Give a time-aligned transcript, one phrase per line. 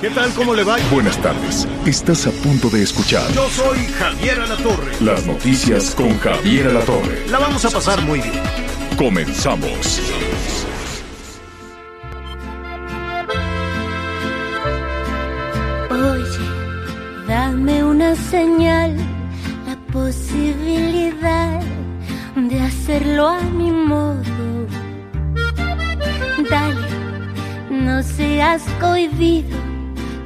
[0.00, 0.32] ¿Qué tal?
[0.34, 0.76] ¿Cómo le va?
[0.92, 1.66] Buenas tardes.
[1.84, 4.92] Estás a punto de escuchar Yo soy Javier Alatorre.
[5.00, 7.26] las noticias con Javier Alatorre.
[7.28, 8.40] La vamos a pasar muy bien.
[8.96, 10.00] Comenzamos.
[15.90, 18.96] Oye, dame una señal,
[19.66, 21.60] la posibilidad
[22.36, 24.53] de hacerlo a mi modo.
[27.84, 29.56] No seas cohibido,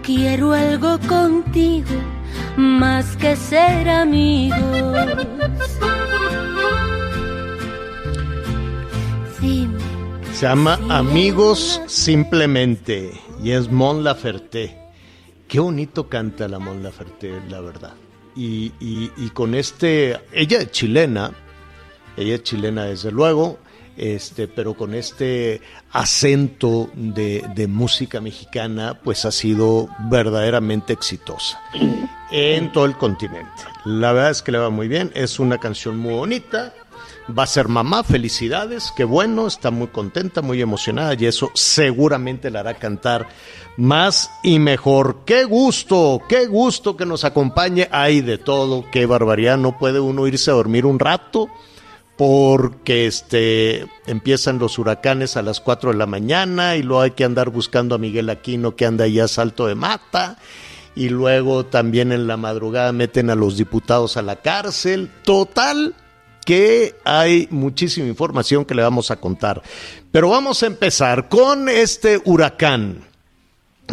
[0.02, 1.90] quiero algo contigo,
[2.56, 4.58] más que ser amigos.
[9.40, 9.78] Dime.
[10.34, 14.76] Se llama Amigos Simplemente y es Mon Laferte.
[15.48, 17.94] Qué bonito canta la Mon Laferte, la verdad.
[18.36, 21.32] Y, y- y con este, ella es chilena,
[22.16, 23.58] ella es chilena desde luego,
[23.98, 25.60] este, pero con este
[25.90, 31.60] acento de, música mexicana, pues ha sido verdaderamente exitosa
[32.30, 33.48] en todo el continente.
[33.84, 36.72] La verdad es que le va muy bien, es una canción muy bonita,
[37.36, 42.50] va a ser mamá, felicidades, qué bueno, está muy contenta, muy emocionada y eso seguramente
[42.50, 43.28] la hará cantar
[43.76, 45.24] más y mejor.
[45.26, 50.26] Qué gusto, qué gusto que nos acompañe, hay de todo, qué barbaridad, no puede uno
[50.28, 51.48] irse a dormir un rato
[52.18, 57.22] porque este empiezan los huracanes a las 4 de la mañana y luego hay que
[57.22, 60.36] andar buscando a Miguel Aquino que anda allá a salto de mata
[60.96, 65.12] y luego también en la madrugada meten a los diputados a la cárcel.
[65.22, 65.94] Total
[66.44, 69.62] que hay muchísima información que le vamos a contar.
[70.10, 73.04] Pero vamos a empezar con este huracán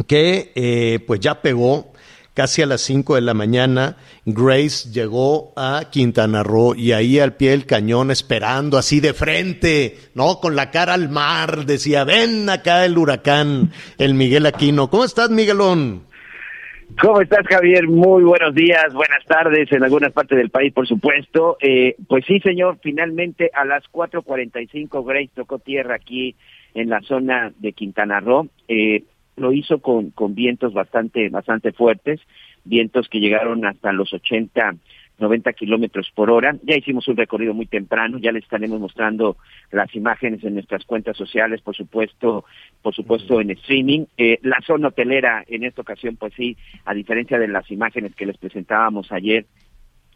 [0.08, 1.94] que eh, pues ya pegó
[2.36, 3.96] casi a las 5 de la mañana.
[4.26, 9.96] Grace llegó a Quintana Roo y ahí al pie del cañón esperando así de frente,
[10.14, 10.40] ¿no?
[10.40, 14.90] Con la cara al mar, decía, ven acá el huracán, el Miguel Aquino.
[14.90, 16.04] ¿Cómo estás, Miguelón?
[17.02, 17.88] ¿Cómo estás, Javier?
[17.88, 21.58] Muy buenos días, buenas tardes en algunas partes del país, por supuesto.
[21.60, 26.36] Eh, pues sí, señor, finalmente a las 4.45 Grace tocó tierra aquí
[26.74, 28.48] en la zona de Quintana Roo.
[28.68, 29.04] Eh,
[29.36, 32.22] lo hizo con, con vientos bastante, bastante fuertes,
[32.64, 34.76] vientos que llegaron hasta los 80,
[35.18, 36.56] 90 kilómetros por hora.
[36.64, 39.38] Ya hicimos un recorrido muy temprano, ya les estaremos mostrando
[39.72, 42.46] las imágenes en nuestras cuentas sociales, por supuesto,
[42.82, 44.06] por supuesto en streaming.
[44.18, 48.26] Eh, la zona hotelera en esta ocasión, pues sí, a diferencia de las imágenes que
[48.26, 49.46] les presentábamos ayer,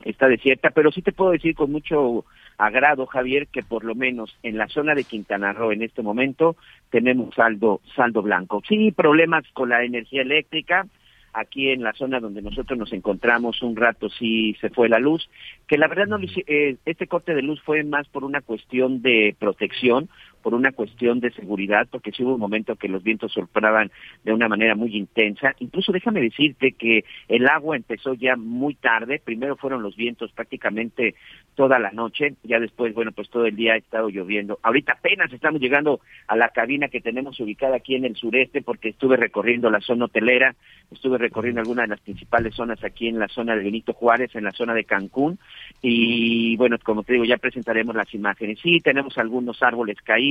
[0.03, 2.25] está desierta, pero sí te puedo decir con mucho
[2.57, 6.55] agrado, Javier, que por lo menos en la zona de Quintana Roo en este momento
[6.89, 8.61] tenemos saldo, saldo blanco.
[8.67, 10.85] Sí, problemas con la energía eléctrica,
[11.33, 15.29] aquí en la zona donde nosotros nos encontramos un rato sí se fue la luz,
[15.67, 19.35] que la verdad no eh, este corte de luz fue más por una cuestión de
[19.39, 20.09] protección,
[20.41, 23.91] por una cuestión de seguridad, porque sí hubo un momento que los vientos soplaban
[24.23, 25.55] de una manera muy intensa.
[25.59, 31.15] Incluso déjame decirte que el agua empezó ya muy tarde, primero fueron los vientos prácticamente
[31.55, 34.59] toda la noche, ya después, bueno, pues todo el día ha estado lloviendo.
[34.63, 38.89] Ahorita apenas estamos llegando a la cabina que tenemos ubicada aquí en el sureste, porque
[38.89, 40.55] estuve recorriendo la zona hotelera,
[40.91, 44.45] estuve recorriendo algunas de las principales zonas aquí en la zona de Benito Juárez, en
[44.45, 45.37] la zona de Cancún,
[45.81, 48.59] y bueno, como te digo, ya presentaremos las imágenes.
[48.61, 50.28] Sí, tenemos algunos árboles caídos,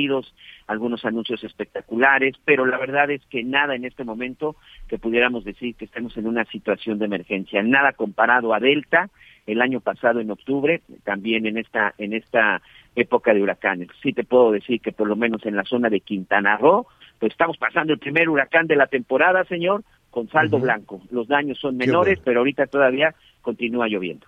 [0.67, 5.75] algunos anuncios espectaculares, pero la verdad es que nada en este momento que pudiéramos decir
[5.75, 9.11] que estemos en una situación de emergencia, nada comparado a Delta
[9.47, 12.61] el año pasado en octubre, también en esta en esta
[12.95, 13.89] época de huracanes.
[14.03, 16.87] Sí te puedo decir que por lo menos en la zona de Quintana Roo,
[17.19, 21.01] pues estamos pasando el primer huracán de la temporada, señor, con saldo blanco.
[21.11, 22.23] Los daños son menores, bueno.
[22.25, 24.27] pero ahorita todavía continúa lloviendo.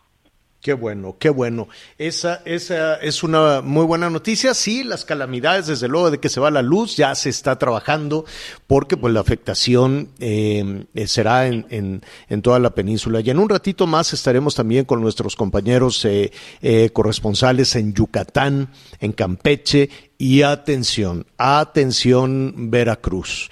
[0.60, 1.68] Qué bueno, qué bueno.
[1.96, 4.52] Esa, esa es una muy buena noticia.
[4.52, 8.26] Sí, las calamidades, desde luego, de que se va la luz, ya se está trabajando,
[8.66, 13.20] porque pues la afectación eh, será en, en, en toda la península.
[13.20, 16.30] Y en un ratito más estaremos también con nuestros compañeros eh,
[16.60, 18.68] eh, corresponsales en Yucatán,
[19.00, 23.48] en Campeche, y atención, atención Veracruz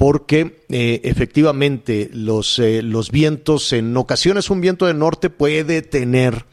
[0.00, 6.46] porque eh, efectivamente los, eh, los vientos, en ocasiones un viento de norte puede tener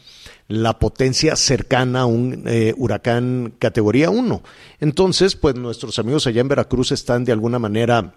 [0.50, 4.44] la potencia cercana a un eh, huracán categoría 1.
[4.82, 8.16] Entonces, pues nuestros amigos allá en Veracruz están de alguna manera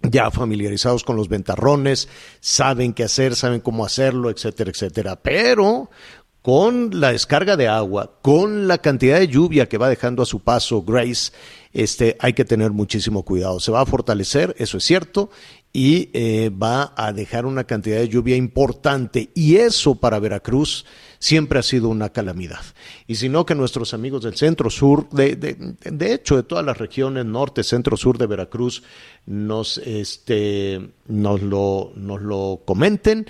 [0.00, 2.08] ya familiarizados con los ventarrones,
[2.40, 5.16] saben qué hacer, saben cómo hacerlo, etcétera, etcétera.
[5.16, 5.90] Pero
[6.46, 10.44] con la descarga de agua, con la cantidad de lluvia que va dejando a su
[10.44, 11.32] paso Grace,
[11.72, 13.58] este, hay que tener muchísimo cuidado.
[13.58, 15.28] Se va a fortalecer, eso es cierto,
[15.72, 19.30] y eh, va a dejar una cantidad de lluvia importante.
[19.34, 20.86] Y eso para Veracruz
[21.18, 22.62] siempre ha sido una calamidad.
[23.08, 26.78] Y si no, que nuestros amigos del centro sur, de, de, hecho de todas las
[26.78, 28.84] regiones norte, centro sur de Veracruz,
[29.26, 33.26] nos, este, nos, lo, nos lo comenten.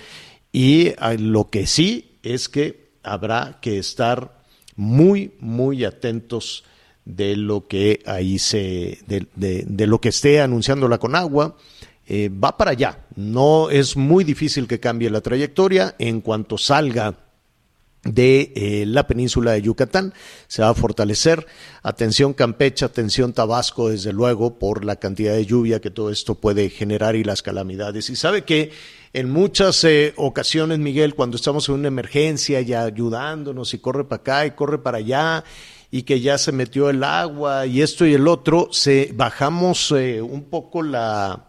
[0.51, 4.37] Y ah, lo que sí es que habrá que estar
[4.75, 6.63] muy, muy atentos
[7.07, 11.55] de lo que ahí se, de, lo que esté anunciando la Conagua.
[12.09, 13.05] Eh, va para allá.
[13.15, 17.15] No es muy difícil que cambie la trayectoria en cuanto salga
[18.03, 20.13] de eh, la península de Yucatán.
[20.47, 21.45] Se va a fortalecer.
[21.83, 26.69] Atención Campeche, atención Tabasco, desde luego, por la cantidad de lluvia que todo esto puede
[26.69, 28.09] generar y las calamidades.
[28.09, 28.71] Y sabe que
[29.13, 34.21] en muchas eh, ocasiones, Miguel, cuando estamos en una emergencia y ayudándonos y corre para
[34.21, 35.43] acá y corre para allá
[35.89, 40.21] y que ya se metió el agua y esto y el otro, se bajamos eh,
[40.21, 41.47] un poco la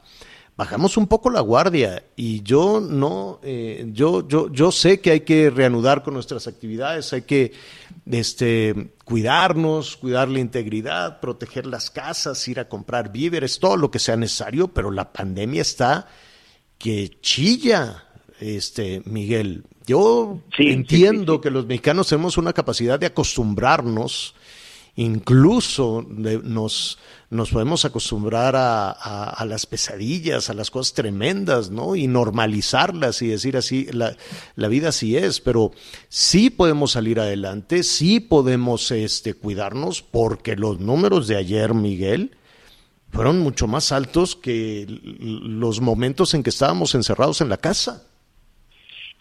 [0.57, 5.21] bajamos un poco la guardia y yo no, eh, yo, yo, yo sé que hay
[5.21, 7.53] que reanudar con nuestras actividades, hay que
[8.11, 14.01] este, cuidarnos, cuidar la integridad, proteger las casas, ir a comprar víveres, todo lo que
[14.01, 16.09] sea necesario, pero la pandemia está
[16.79, 18.05] que chilla,
[18.41, 19.65] este Miguel.
[19.87, 24.35] Yo entiendo que los mexicanos tenemos una capacidad de acostumbrarnos
[24.99, 26.99] incluso nos,
[27.31, 31.95] nos podemos acostumbrar a, las pesadillas, a las cosas tremendas, ¿no?
[31.95, 34.17] Y normalizarlas y decir así, la,
[34.57, 35.71] la, vida así es, pero
[36.09, 42.33] sí podemos salir adelante, sí podemos este, cuidarnos, porque los números de ayer, Miguel,
[43.11, 48.07] fueron mucho más altos que los momentos en que estábamos encerrados en la casa.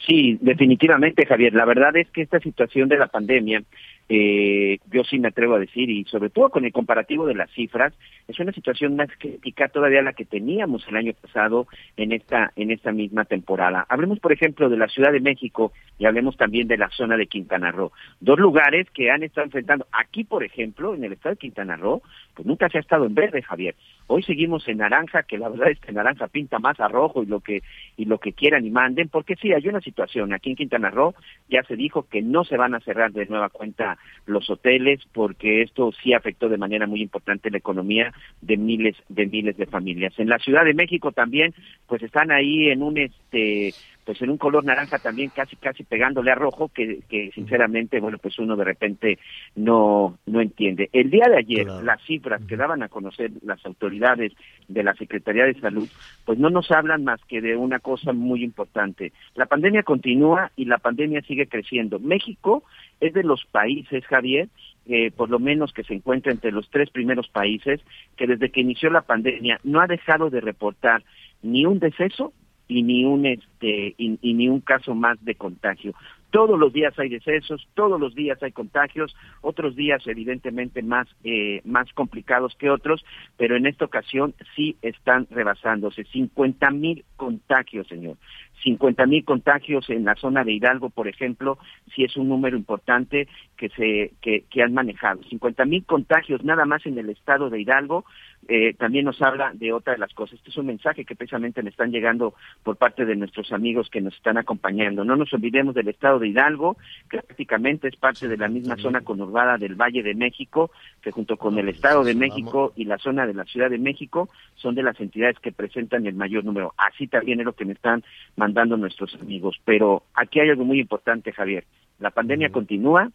[0.05, 1.53] Sí, definitivamente, Javier.
[1.53, 3.63] La verdad es que esta situación de la pandemia
[4.09, 7.51] eh, yo sí me atrevo a decir, y sobre todo con el comparativo de las
[7.51, 7.93] cifras,
[8.27, 11.67] es una situación más crítica todavía la que teníamos el año pasado
[11.97, 13.85] en esta, en esta misma temporada.
[13.89, 17.27] Hablemos, por ejemplo, de la Ciudad de México y hablemos también de la zona de
[17.27, 17.91] Quintana Roo.
[18.19, 19.87] Dos lugares que han estado enfrentando.
[19.91, 22.01] Aquí, por ejemplo, en el estado de Quintana Roo,
[22.33, 23.75] pues nunca se ha estado en verde, Javier.
[24.07, 27.25] Hoy seguimos en naranja, que la verdad es que naranja pinta más a rojo y
[27.25, 27.61] lo que,
[27.97, 30.33] y lo que quieran y manden, porque sí, hay una situación.
[30.33, 31.13] Aquí en Quintana Roo
[31.49, 35.61] ya se dijo que no se van a cerrar de nueva cuenta los hoteles porque
[35.61, 40.13] esto sí afectó de manera muy importante la economía de miles de miles de familias.
[40.17, 41.53] En la Ciudad de México también
[41.85, 43.73] pues están ahí en un este
[44.07, 48.17] pues en un color naranja también casi casi pegándole a rojo que, que sinceramente bueno
[48.17, 49.19] pues uno de repente
[49.53, 50.89] no no entiende.
[50.93, 54.31] El día de ayer las cifras que daban a conocer las autoridades
[54.69, 55.89] de la Secretaría de Salud
[56.23, 59.11] pues no nos hablan más que de una cosa muy importante.
[59.35, 61.99] La pandemia continúa y la pandemia sigue creciendo.
[61.99, 62.63] México
[63.01, 64.47] es de los países Javier
[64.85, 67.81] eh, por lo menos que se encuentra entre los tres primeros países
[68.15, 71.03] que desde que inició la pandemia no ha dejado de reportar
[71.41, 72.31] ni un deceso
[72.67, 75.93] y ni un este y, ni un caso más de contagio.
[76.29, 81.61] Todos los días hay decesos, todos los días hay contagios, otros días evidentemente más eh,
[81.63, 83.05] más complicados que otros,
[83.37, 88.17] pero en esta ocasión sí están rebasándose 50 mil contagios, señor.
[88.63, 91.57] 50 mil contagios en la zona de Hidalgo, por ejemplo,
[91.95, 95.23] sí es un número importante que se que, que han manejado.
[95.23, 98.03] 50 mil contagios nada más en el estado de Hidalgo,
[98.49, 100.35] eh, también nos habla de otra de las cosas.
[100.35, 103.99] Este es un mensaje que precisamente me están llegando por parte de nuestros amigos que
[103.99, 105.03] nos están acompañando.
[105.03, 106.77] No nos olvidemos del estado de Hidalgo,
[107.09, 111.35] que prácticamente es parte de la misma zona conurbada del Valle de México, que junto
[111.35, 114.83] con el estado de México y la zona de la Ciudad de México son de
[114.83, 116.73] las entidades que presentan el mayor número.
[116.77, 118.03] Así también es lo que me están
[118.37, 119.57] mandando nuestros amigos.
[119.65, 121.65] Pero aquí hay algo muy importante, Javier.
[121.99, 123.11] La pandemia continúa,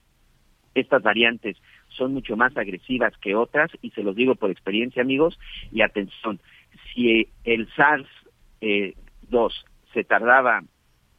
[0.75, 1.57] estas variantes
[1.97, 5.39] son mucho más agresivas que otras y se los digo por experiencia amigos
[5.71, 6.41] y atención,
[6.93, 8.07] si el SARS
[8.61, 8.95] 2 eh,
[9.93, 10.63] se tardaba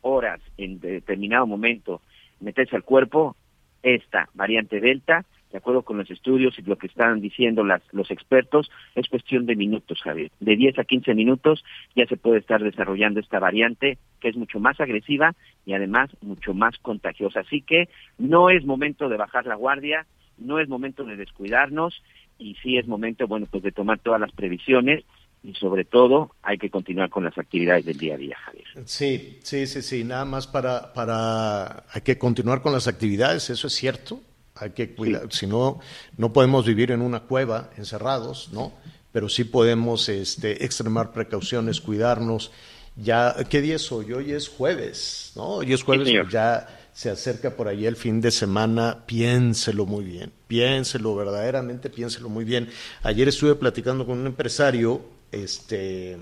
[0.01, 2.01] horas en determinado momento
[2.39, 3.36] meterse al cuerpo,
[3.82, 8.10] esta variante Delta, de acuerdo con los estudios y lo que están diciendo las, los
[8.10, 10.32] expertos, es cuestión de minutos, Javier.
[10.39, 11.63] De 10 a 15 minutos
[11.96, 16.56] ya se puede estar desarrollando esta variante que es mucho más agresiva y además mucho
[16.56, 17.42] más contagiosa.
[17.42, 17.88] Así que
[18.18, 22.01] no es momento de bajar la guardia, no es momento de descuidarnos
[22.37, 25.03] y sí es momento, bueno, pues de tomar todas las previsiones
[25.43, 28.65] y sobre todo hay que continuar con las actividades del día a día, Javier.
[28.85, 33.67] Sí, sí, sí, sí, nada más para, para, hay que continuar con las actividades, eso
[33.67, 34.21] es cierto,
[34.55, 35.79] hay que cuidar, si no,
[36.17, 38.71] no podemos vivir en una cueva encerrados, ¿no?
[39.13, 42.51] pero sí podemos este, extremar precauciones, cuidarnos.
[42.95, 44.11] Ya, ¿qué día es hoy?
[44.11, 45.43] Hoy es jueves, ¿no?
[45.57, 50.05] Hoy es jueves, pues ya se acerca por ahí el fin de semana, piénselo muy
[50.05, 52.69] bien, piénselo verdaderamente, piénselo muy bien.
[53.01, 56.17] Ayer estuve platicando con un empresario, este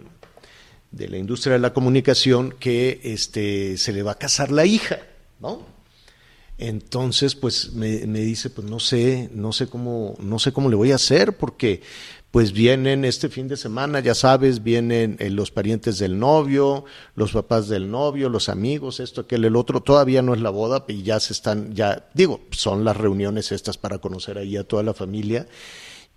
[0.92, 5.00] de la industria de la comunicación que este se le va a casar la hija,
[5.40, 5.66] ¿no?
[6.58, 10.76] Entonces, pues me, me, dice, pues no sé, no sé cómo, no sé cómo le
[10.76, 11.82] voy a hacer, porque
[12.32, 16.86] pues vienen este fin de semana, ya sabes, vienen eh, los parientes del novio,
[17.16, 20.86] los papás del novio, los amigos, esto, aquel, el otro, todavía no es la boda
[20.88, 24.82] y ya se están, ya, digo, son las reuniones estas para conocer ahí a toda
[24.82, 25.46] la familia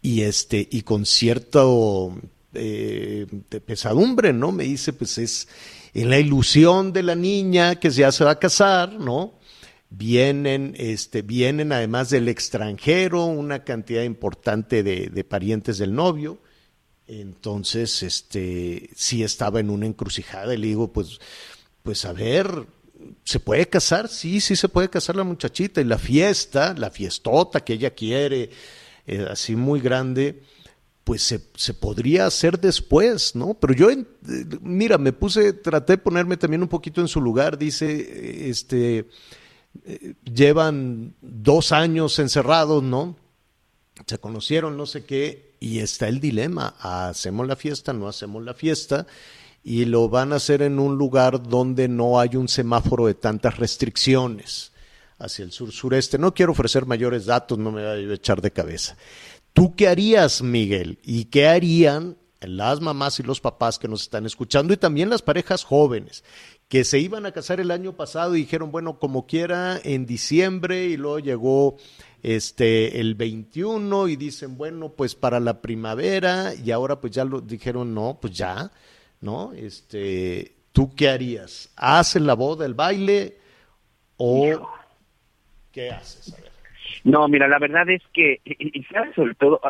[0.01, 2.15] y este, y con cierto
[2.55, 4.53] eh, de pesadumbre, ¿no?
[4.53, 5.49] Me dice, pues es
[5.95, 9.35] en la ilusión de la niña que ya se va a casar, ¿no?
[9.97, 16.39] Vienen, este, vienen además del extranjero una cantidad importante de, parientes del novio.
[17.07, 21.19] Entonces, este, sí estaba en una encrucijada y le digo, pues,
[21.83, 22.67] pues a ver,
[23.25, 24.09] ¿se puede casar?
[24.09, 25.81] Sí, sí se puede casar la muchachita.
[25.81, 28.51] Y la fiesta, la fiestota que ella quiere,
[29.07, 30.43] eh, así muy grande,
[31.05, 33.53] pues se, se, podría hacer después, ¿no?
[33.53, 33.89] Pero yo,
[34.63, 39.07] mira, me puse, traté de ponerme también un poquito en su lugar, dice, este,
[40.25, 43.17] llevan dos años encerrados, ¿no?
[44.07, 48.55] Se conocieron, no sé qué, y está el dilema, ¿hacemos la fiesta, no hacemos la
[48.55, 49.07] fiesta?
[49.63, 53.57] Y lo van a hacer en un lugar donde no hay un semáforo de tantas
[53.57, 54.73] restricciones
[55.19, 56.19] hacia el sur-sureste.
[56.19, 58.97] No quiero ofrecer mayores datos, no me voy a echar de cabeza.
[59.55, 60.99] ¿Tú qué harías, Miguel?
[61.03, 65.23] ¿Y qué harían las mamás y los papás que nos están escuchando y también las
[65.23, 66.25] parejas jóvenes?
[66.69, 70.87] Que se iban a casar el año pasado y dijeron, bueno, como quiera, en diciembre
[70.87, 71.77] y luego llegó
[72.23, 77.41] este el 21 y dicen, bueno, pues para la primavera y ahora pues ya lo
[77.41, 78.71] dijeron, no, pues ya,
[79.21, 79.53] ¿no?
[79.53, 81.73] Este, ¿tú qué harías?
[81.77, 83.37] ¿Haces la boda, el baile
[84.17, 84.69] o
[85.71, 86.35] qué haces?
[87.05, 89.61] No, mira, la verdad es que, y, sobre todo,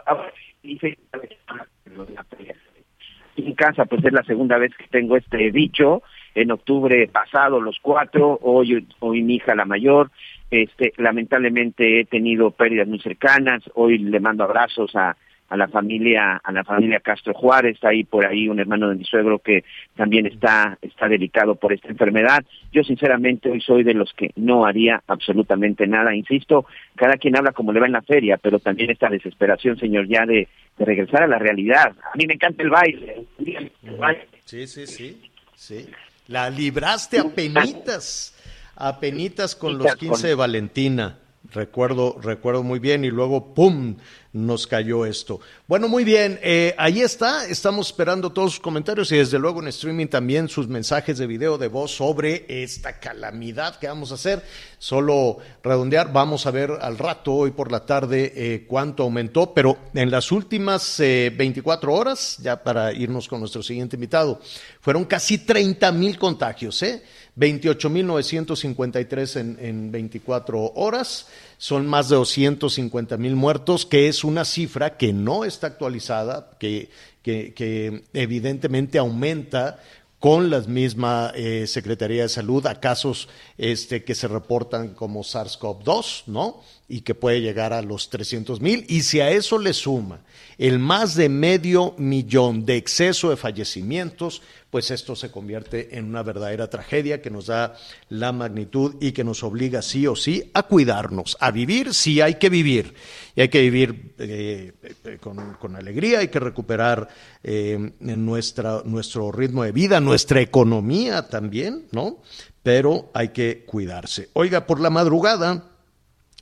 [3.36, 6.02] en casa, pues es la segunda vez que tengo este dicho,
[6.34, 10.10] en octubre pasado los cuatro, hoy, hoy mi hija la mayor,
[10.50, 15.16] este, lamentablemente he tenido pérdidas muy cercanas, hoy le mando abrazos a,
[15.48, 19.04] a la familia, a la familia Castro Juárez, ahí por ahí un hermano de mi
[19.04, 19.64] suegro que
[19.94, 22.44] también está, está delicado por esta enfermedad.
[22.72, 27.52] Yo sinceramente hoy soy de los que no haría absolutamente nada, insisto, cada quien habla
[27.52, 30.48] como le va en la feria, pero también esta desesperación, señor, ya de,
[30.78, 31.94] de regresar a la realidad.
[32.12, 33.26] A mí me encanta el baile.
[33.38, 34.26] El baile.
[34.44, 35.86] Sí, sí, sí, sí.
[36.26, 38.32] La libraste a penitas,
[38.76, 41.18] a penitas con los 15 de Valentina.
[41.52, 43.96] Recuerdo, recuerdo muy bien y luego ¡pum!
[44.34, 45.40] nos cayó esto.
[45.68, 49.68] Bueno, muy bien, eh, ahí está, estamos esperando todos sus comentarios y desde luego en
[49.68, 54.42] streaming también sus mensajes de video de voz sobre esta calamidad que vamos a hacer.
[54.78, 59.78] Solo redondear, vamos a ver al rato, hoy por la tarde, eh, cuánto aumentó, pero
[59.94, 64.40] en las últimas 24 eh, horas, ya para irnos con nuestro siguiente invitado,
[64.80, 67.04] fueron casi 30 mil contagios, ¿eh?
[67.36, 71.26] 28.953 en, en 24 horas,
[71.58, 76.90] son más de 250 mil muertos, que es una cifra que no está actualizada, que,
[77.22, 79.80] que, evidentemente aumenta
[80.20, 86.24] con la misma eh, Secretaría de Salud a casos este, que se reportan como SARS-CoV-2,
[86.28, 86.62] ¿no?
[86.88, 88.86] Y que puede llegar a los 300 mil.
[88.88, 90.20] Y si a eso le suma
[90.58, 94.42] el más de medio millón de exceso de fallecimientos,
[94.74, 97.76] pues esto se convierte en una verdadera tragedia que nos da
[98.08, 102.34] la magnitud y que nos obliga sí o sí a cuidarnos, a vivir, sí hay
[102.34, 102.94] que vivir,
[103.36, 107.08] y hay que vivir eh, eh, con, alegría, hay que recuperar
[107.44, 112.20] eh, nuestro ritmo de vida, nuestra economía también, ¿no?
[112.64, 114.30] Pero hay que cuidarse.
[114.32, 115.73] Oiga, por la madrugada,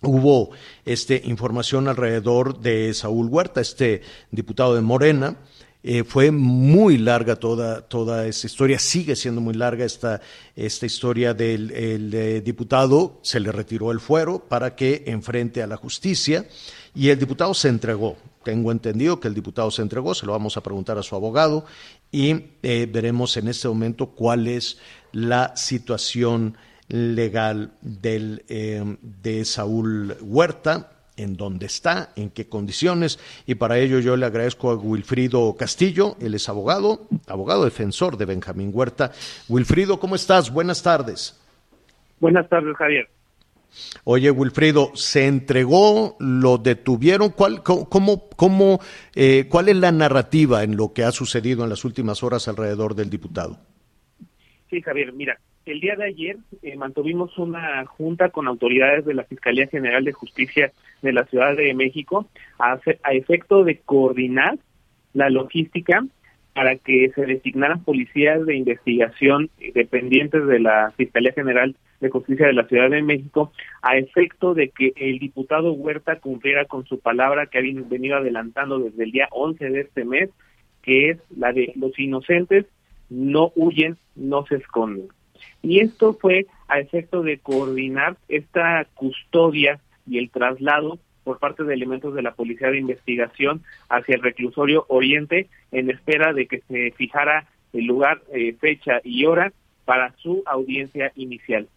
[0.03, 0.51] hubo
[0.85, 5.37] este, información alrededor de Saúl Huerta, este diputado de Morena,
[5.85, 10.21] eh, fue muy larga toda, toda esta historia, sigue siendo muy larga esta,
[10.55, 15.77] esta historia del eh, diputado, se le retiró el fuero para que enfrente a la
[15.77, 16.47] justicia
[16.95, 18.17] y el diputado se entregó.
[18.45, 21.65] Tengo entendido que el diputado se entregó, se lo vamos a preguntar a su abogado
[22.13, 24.79] y eh, veremos en este momento cuál es
[25.11, 26.57] la situación
[26.89, 28.45] legal del,
[29.01, 34.71] de Saúl Huerta en dónde está, en qué condiciones, y para ello yo le agradezco
[34.71, 39.13] a Wilfrido Castillo, él es abogado, abogado defensor de Benjamín Huerta.
[39.49, 40.51] Wilfrido, ¿cómo estás?
[40.53, 41.39] Buenas tardes.
[42.21, 43.09] Buenas tardes, Javier.
[44.05, 46.17] Oye, Wilfrido, ¿se entregó?
[46.19, 47.31] ¿Lo detuvieron?
[47.31, 48.81] ¿Cuál, cómo, cómo,
[49.15, 52.95] eh, ¿Cuál es la narrativa en lo que ha sucedido en las últimas horas alrededor
[52.95, 53.59] del diputado?
[54.69, 59.25] Sí, Javier, mira, el día de ayer eh, mantuvimos una junta con autoridades de la
[59.25, 62.29] Fiscalía General de Justicia de la Ciudad de México
[62.59, 62.79] a,
[63.13, 64.59] efecto de coordinar
[65.13, 66.05] la logística
[66.55, 72.53] para que se designaran policías de investigación dependientes de la Fiscalía General de Justicia de
[72.53, 77.47] la Ciudad de México a efecto de que el diputado Huerta cumpliera con su palabra
[77.47, 80.31] que había venido adelantando desde el día 11 de este mes,
[80.83, 82.67] que es la de los inocentes
[83.09, 85.09] no huyen, no se esconden.
[85.63, 91.75] Y esto fue a efecto de coordinar esta custodia y el traslado por parte de
[91.75, 96.91] elementos de la Policía de Investigación hacia el reclusorio Oriente en espera de que se
[96.93, 99.53] fijara el lugar, eh, fecha y hora
[99.85, 101.69] para su audiencia inicial.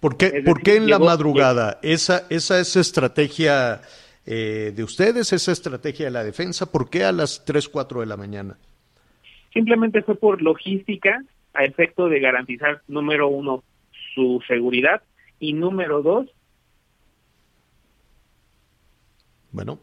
[0.00, 1.78] ¿Por qué, ¿por qué en la madrugada?
[1.82, 3.80] ¿Esa, esa es estrategia
[4.26, 6.70] eh, de ustedes, esa estrategia de la defensa?
[6.70, 8.58] ¿Por qué a las 3, 4 de la mañana?
[9.52, 11.22] Simplemente fue por logística
[11.54, 13.64] a efecto de garantizar, número uno,
[14.14, 15.02] su seguridad
[15.38, 16.28] y número dos,
[19.54, 19.78] Bueno.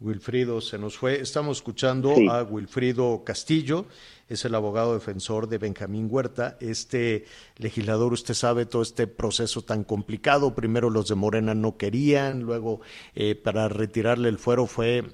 [0.00, 1.20] Wilfrido se nos fue.
[1.20, 3.86] Estamos escuchando a Wilfrido Castillo,
[4.28, 6.58] es el abogado defensor de Benjamín Huerta.
[6.60, 7.24] Este
[7.58, 10.52] legislador, usted sabe, todo este proceso tan complicado.
[10.56, 12.80] Primero los de Morena no querían, luego
[13.14, 15.04] eh, para retirarle el fuero fue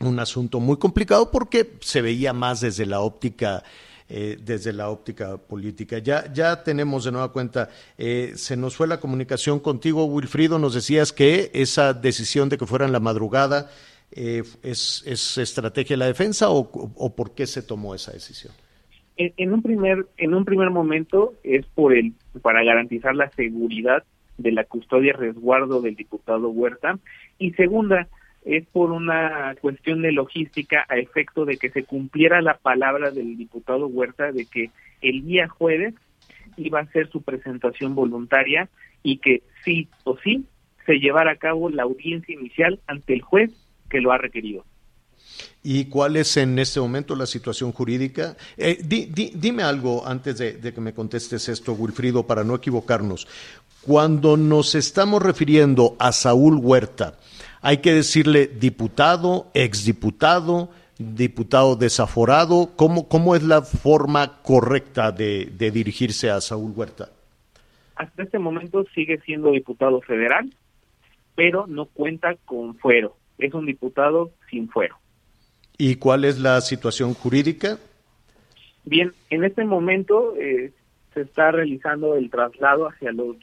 [0.00, 3.62] un asunto muy complicado porque se veía más desde la óptica
[4.10, 5.98] eh, desde la óptica política.
[5.98, 10.72] Ya, ya tenemos de nueva cuenta, eh, se nos fue la comunicación contigo, Wilfrido, nos
[10.72, 13.70] decías que esa decisión de que fuera en la madrugada
[14.12, 18.54] eh, es, es, estrategia de la defensa o, o, por qué se tomó esa decisión.
[19.18, 24.04] En, en, un primer, en un primer momento es por el, para garantizar la seguridad
[24.38, 26.98] de la custodia resguardo del diputado Huerta
[27.38, 28.08] y segunda,
[28.48, 33.36] es por una cuestión de logística a efecto de que se cumpliera la palabra del
[33.36, 34.70] diputado Huerta de que
[35.02, 35.94] el día jueves
[36.56, 38.70] iba a ser su presentación voluntaria
[39.02, 40.46] y que sí o sí
[40.86, 43.52] se llevara a cabo la audiencia inicial ante el juez
[43.90, 44.64] que lo ha requerido.
[45.62, 48.34] ¿Y cuál es en este momento la situación jurídica?
[48.56, 53.28] Eh, dime algo antes de, de que me contestes esto, Wilfrido, para no equivocarnos.
[53.82, 57.18] Cuando nos estamos refiriendo a Saúl Huerta,
[57.60, 62.70] hay que decirle diputado, exdiputado, diputado desaforado.
[62.76, 67.10] ¿Cómo, cómo es la forma correcta de, dirigirse a Saúl Huerta?
[67.96, 70.52] Hasta este momento sigue siendo diputado federal,
[71.34, 73.16] pero no cuenta con fuero.
[73.38, 74.96] Es un diputado sin fuero.
[75.76, 77.78] ¿Y cuál es la situación jurídica?
[78.84, 80.72] Bien, en este momento eh,
[81.14, 83.36] se está realizando el traslado hacia los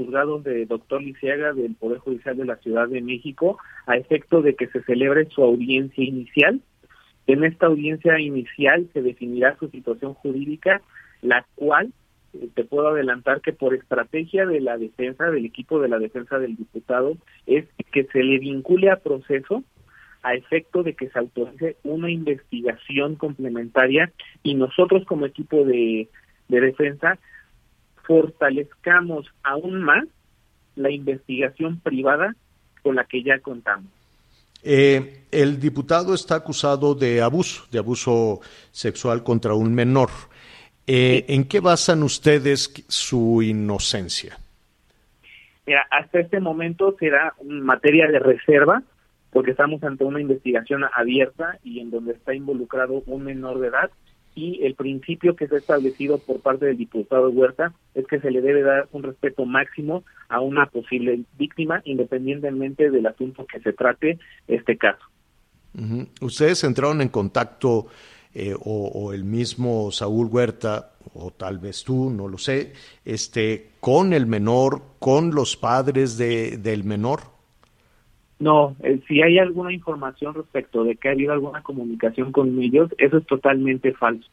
[0.00, 4.54] juzgados de doctor Lisiaga del Poder Judicial de la Ciudad de México a efecto de
[4.54, 6.60] que se celebre su audiencia inicial.
[7.26, 10.80] En esta audiencia inicial se definirá su situación jurídica,
[11.22, 11.92] la cual
[12.32, 16.38] eh, te puedo adelantar que por estrategia de la defensa, del equipo de la defensa
[16.38, 19.62] del diputado, es que se le vincule a proceso
[20.22, 26.08] a efecto de que se autorice una investigación complementaria y nosotros como equipo de,
[26.48, 27.18] de defensa
[28.06, 30.04] fortalezcamos aún más
[30.76, 32.34] la investigación privada
[32.82, 33.90] con la que ya contamos.
[34.62, 40.10] Eh, el diputado está acusado de abuso, de abuso sexual contra un menor.
[40.86, 44.36] Eh, ¿En qué basan ustedes su inocencia?
[45.66, 48.82] Mira, hasta este momento será materia de reserva,
[49.30, 53.90] porque estamos ante una investigación abierta y en donde está involucrado un menor de edad
[54.40, 58.30] y el principio que se ha establecido por parte del diputado Huerta es que se
[58.30, 63.74] le debe dar un respeto máximo a una posible víctima independientemente del asunto que se
[63.74, 65.04] trate este caso.
[66.22, 67.88] Ustedes entraron en contacto
[68.32, 72.72] eh, o, el mismo Saúl Huerta o tal vez tú, no lo sé,
[73.04, 77.39] este con el menor, con los padres de, del menor.
[78.40, 82.90] No, eh, si hay alguna información respecto de que ha habido alguna comunicación con ellos,
[82.96, 84.28] eso es totalmente falso.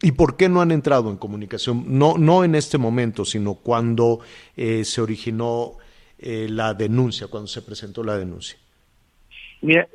[0.00, 1.84] ¿Y por qué no han entrado en comunicación?
[1.98, 4.20] No, no en este momento, sino cuando
[4.56, 5.72] eh, se originó
[6.18, 8.58] eh, la denuncia, cuando se presentó la denuncia.
[9.60, 9.88] Mira,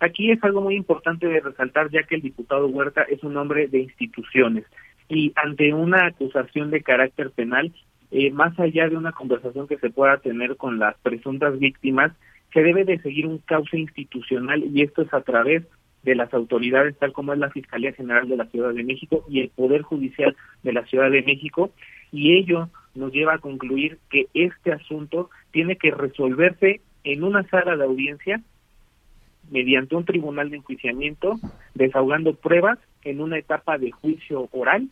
[0.00, 3.68] aquí es algo muy importante de resaltar, ya que el diputado Huerta es un hombre
[3.68, 4.64] de instituciones
[5.08, 7.72] y ante una acusación de carácter penal,
[8.12, 12.12] eh, más allá de una conversación que se pueda tener con las presuntas víctimas,
[12.52, 15.64] se debe de seguir un cauce institucional y esto es a través
[16.02, 19.40] de las autoridades, tal como es la Fiscalía General de la Ciudad de México y
[19.40, 21.70] el Poder Judicial de la Ciudad de México,
[22.10, 27.76] y ello nos lleva a concluir que este asunto tiene que resolverse en una sala
[27.76, 28.42] de audiencia
[29.50, 31.36] mediante un tribunal de enjuiciamiento,
[31.74, 34.88] desahogando pruebas en una etapa de juicio oral,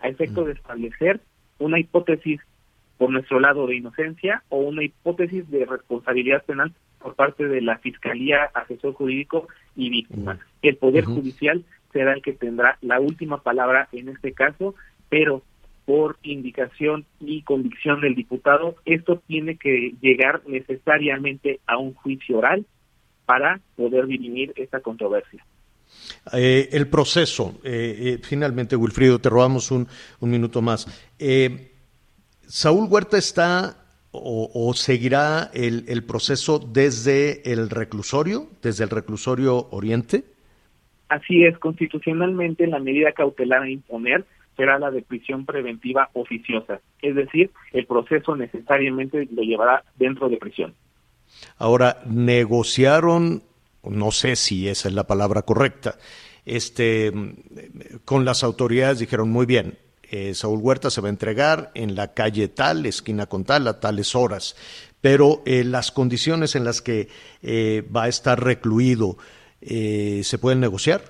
[0.00, 1.20] a efecto de establecer
[1.58, 2.40] una hipótesis
[2.98, 7.78] por nuestro lado de inocencia o una hipótesis de responsabilidad penal por parte de la
[7.78, 10.38] Fiscalía, asesor jurídico y víctima.
[10.62, 14.74] El Poder Judicial será el que tendrá la última palabra en este caso,
[15.08, 15.42] pero
[15.84, 22.66] por indicación y convicción del diputado, esto tiene que llegar necesariamente a un juicio oral
[23.24, 25.44] para poder dirimir esta controversia.
[26.32, 29.86] Eh, el proceso, eh, eh, finalmente, Wilfrido, te robamos un,
[30.20, 30.86] un minuto más.
[32.46, 33.76] ¿Saúl Huerta está
[34.12, 40.24] o, seguirá el, el, proceso desde el reclusorio, desde el reclusorio Oriente?
[41.08, 44.24] Así es, constitucionalmente la medida cautelar a imponer
[44.56, 50.38] será la de prisión preventiva oficiosa, es decir, el proceso necesariamente lo llevará dentro de
[50.38, 50.74] prisión.
[51.58, 53.42] Ahora, negociaron,
[53.84, 55.96] no sé si esa es la palabra correcta,
[56.46, 57.12] este,
[58.04, 59.78] con las autoridades dijeron, muy bien,
[60.10, 63.80] eh, Saúl Huerta se va a entregar en la calle tal, esquina con tal, a
[63.80, 64.56] tales horas,
[65.00, 67.08] pero eh, las condiciones en las que
[67.42, 69.16] eh, va a estar recluido,
[69.60, 71.00] ¿se pueden negociar?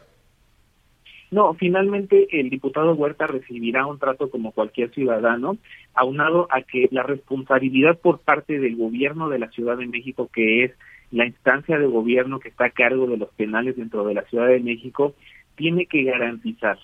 [1.30, 5.58] No, finalmente el diputado Huerta recibirá un trato como cualquier ciudadano,
[5.92, 10.64] aunado a que la responsabilidad por parte del gobierno de la Ciudad de México, que
[10.64, 10.72] es
[11.10, 14.48] la instancia de gobierno que está a cargo de los penales dentro de la Ciudad
[14.48, 15.14] de México,
[15.56, 16.78] tiene que garantizar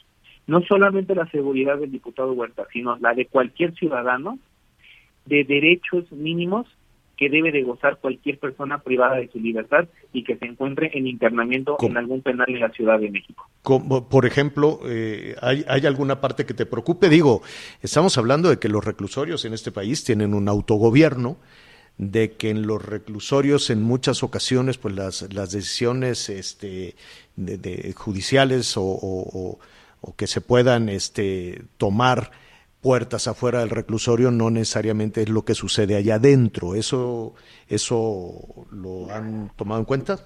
[0.46, 4.38] no solamente la seguridad del diputado Huerta, sino la de cualquier ciudadano
[5.26, 6.66] de derechos mínimos
[7.16, 11.06] que debe de gozar cualquier persona privada de su libertad y que se encuentre en
[11.06, 13.48] internamiento en algún penal en la Ciudad de México.
[13.62, 17.08] Como, por ejemplo, eh, ¿hay, ¿hay alguna parte que te preocupe?
[17.08, 17.42] Digo,
[17.80, 21.36] estamos hablando de que los reclusorios en este país tienen un autogobierno,
[21.98, 26.96] de que en los reclusorios en muchas ocasiones pues las, las decisiones este,
[27.36, 29.58] de, judiciales o, o,
[30.16, 32.30] que se puedan este, tomar
[32.82, 36.74] puertas afuera del reclusorio no necesariamente es lo que sucede allá adentro.
[36.74, 37.34] ¿Eso,
[37.68, 40.18] eso lo han tomado en cuenta?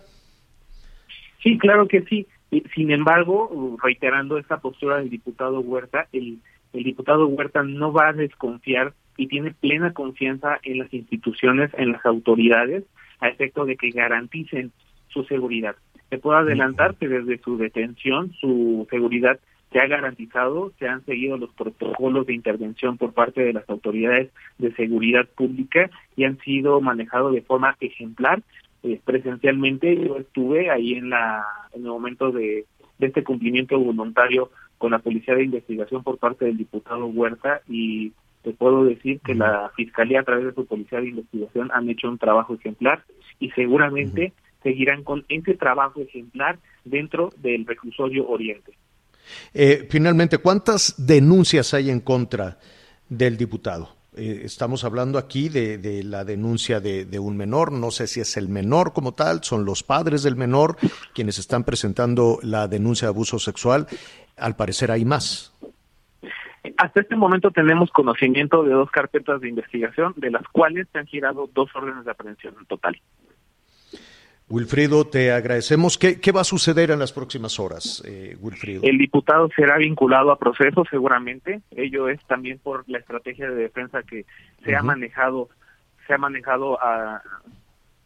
[1.42, 2.26] Sí, claro que sí.
[2.74, 6.38] Sin embargo, reiterando esta postura del diputado Huerta, el,
[6.72, 11.92] el diputado Huerta no va a desconfiar y tiene plena confianza en las instituciones, en
[11.92, 12.84] las autoridades,
[13.20, 14.72] a efecto de que garanticen
[15.08, 15.76] su seguridad.
[16.10, 19.40] Se puede adelantar que desde su detención su seguridad
[19.72, 24.30] se ha garantizado, se han seguido los protocolos de intervención por parte de las autoridades
[24.58, 28.42] de seguridad pública y han sido manejados de forma ejemplar.
[28.82, 32.64] Eh, presencialmente yo estuve ahí en la en el momento de,
[32.98, 38.12] de este cumplimiento voluntario con la Policía de Investigación por parte del diputado Huerta y
[38.42, 42.08] te puedo decir que la Fiscalía a través de su Policía de Investigación han hecho
[42.08, 43.02] un trabajo ejemplar
[43.40, 48.72] y seguramente seguirán con ese trabajo ejemplar dentro del reclusorio Oriente.
[49.54, 52.58] Eh, finalmente, ¿cuántas denuncias hay en contra
[53.08, 53.96] del diputado?
[54.16, 58.36] Eh, estamos hablando aquí de, la denuncia de, de, un menor, no sé si es
[58.38, 60.76] el menor como tal, son los padres del menor
[61.12, 63.86] quienes están presentando la denuncia de abuso sexual.
[64.36, 65.52] Al parecer hay más.
[66.78, 71.06] Hasta este momento tenemos conocimiento de dos carpetas de investigación, de las cuales se han
[71.06, 73.00] girado dos órdenes de aprehensión en total.
[74.48, 75.98] Wilfrido, te agradecemos.
[75.98, 78.82] ¿Qué, va a suceder en las próximas horas, eh, Wilfrido?
[78.84, 81.62] El diputado será vinculado a proceso seguramente.
[81.72, 84.24] Ello es también por la estrategia de defensa que
[84.64, 85.48] se ha manejado,
[86.06, 87.22] se ha manejado a,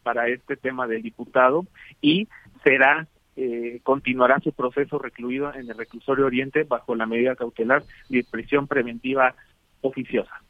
[0.01, 1.65] para este tema del diputado
[2.01, 2.27] y
[2.63, 8.25] será eh, continuará su proceso recluido en el reclusorio Oriente bajo la medida cautelar de
[8.29, 9.35] prisión preventiva
[9.81, 10.41] oficiosa.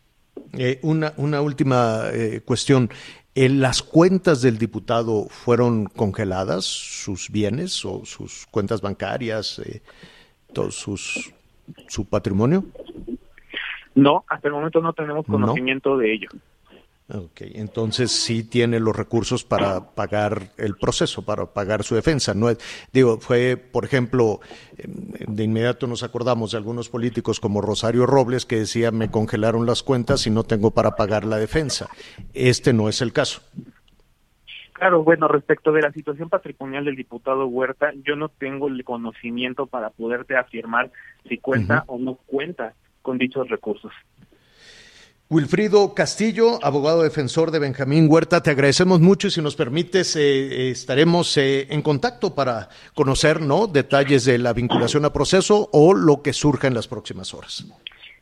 [0.57, 2.89] Eh, una, una última eh, cuestión.
[3.33, 9.81] ¿Las cuentas del diputado fueron congeladas, sus bienes o sus cuentas bancarias, eh,
[10.53, 11.33] todos sus,
[11.87, 12.65] su patrimonio?
[13.95, 16.29] No, hasta el momento no tenemos conocimiento de ello.
[17.13, 22.33] Ok, entonces sí tiene los recursos para pagar el proceso, para pagar su defensa.
[22.33, 22.57] No es,
[22.93, 24.39] digo, fue, por ejemplo,
[24.77, 29.65] em, de inmediato nos acordamos de algunos políticos como Rosario Robles que decía me congelaron
[29.65, 31.89] las cuentas y no tengo para pagar la defensa.
[32.33, 33.41] Este no es el caso.
[34.71, 39.67] Claro, bueno, respecto de la situación patrimonial del diputado Huerta, yo no tengo el conocimiento
[39.67, 40.91] para poderte afirmar
[41.27, 43.91] si cuenta o no cuenta con dichos recursos.
[45.31, 50.71] Wilfrido Castillo, abogado defensor de Benjamín Huerta, te agradecemos mucho y si nos permites eh,
[50.71, 53.67] estaremos eh, en contacto para conocer ¿no?
[53.67, 57.65] detalles de la vinculación a proceso o lo que surja en las próximas horas.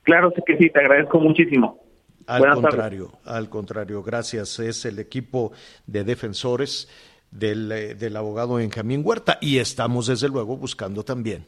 [0.03, 1.83] Claro que sí, te agradezco muchísimo.
[2.27, 4.59] Al contrario, al contrario, gracias.
[4.59, 5.51] Es el equipo
[5.87, 6.89] de defensores
[7.31, 11.47] del, eh, del abogado Benjamín Huerta y estamos desde luego buscando también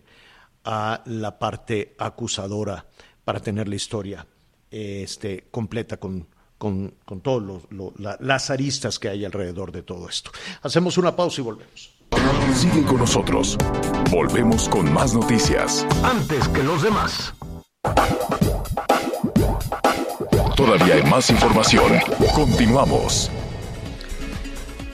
[0.64, 2.88] a la parte acusadora
[3.24, 4.26] para tener la historia
[4.72, 7.64] este, completa con, con, con todas
[8.20, 10.32] las aristas que hay alrededor de todo esto.
[10.62, 11.92] Hacemos una pausa y volvemos.
[12.56, 13.58] Sigue con nosotros.
[14.10, 15.86] Volvemos con más noticias.
[16.04, 17.34] Antes que los demás.
[20.56, 21.94] Todavía hay más información.
[22.36, 23.32] Continuamos.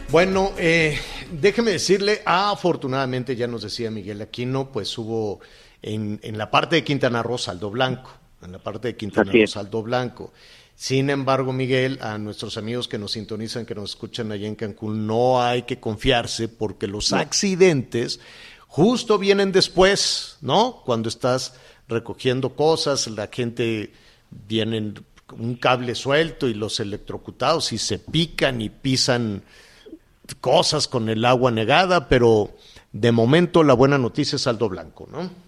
[0.10, 0.98] Bueno, eh,
[1.32, 5.42] déjeme decirle, afortunadamente ya nos decía Miguel Aquino, pues hubo
[5.82, 8.12] en, en la parte de Quintana Roo saldo blanco
[8.42, 10.32] en la parte de Quintana Roo, Saldo Blanco.
[10.76, 15.08] Sin embargo, Miguel, a nuestros amigos que nos sintonizan, que nos escuchan allá en Cancún,
[15.08, 18.20] no hay que confiarse porque los accidentes
[18.68, 20.84] justo vienen después, ¿no?
[20.86, 21.56] Cuando estás
[21.88, 23.92] recogiendo cosas, la gente
[24.30, 24.94] viene
[25.32, 29.42] un cable suelto y los electrocutados y se pican y pisan
[30.42, 32.56] cosas con el agua negada, pero
[32.92, 35.47] de momento la buena noticia es saldo blanco, ¿no?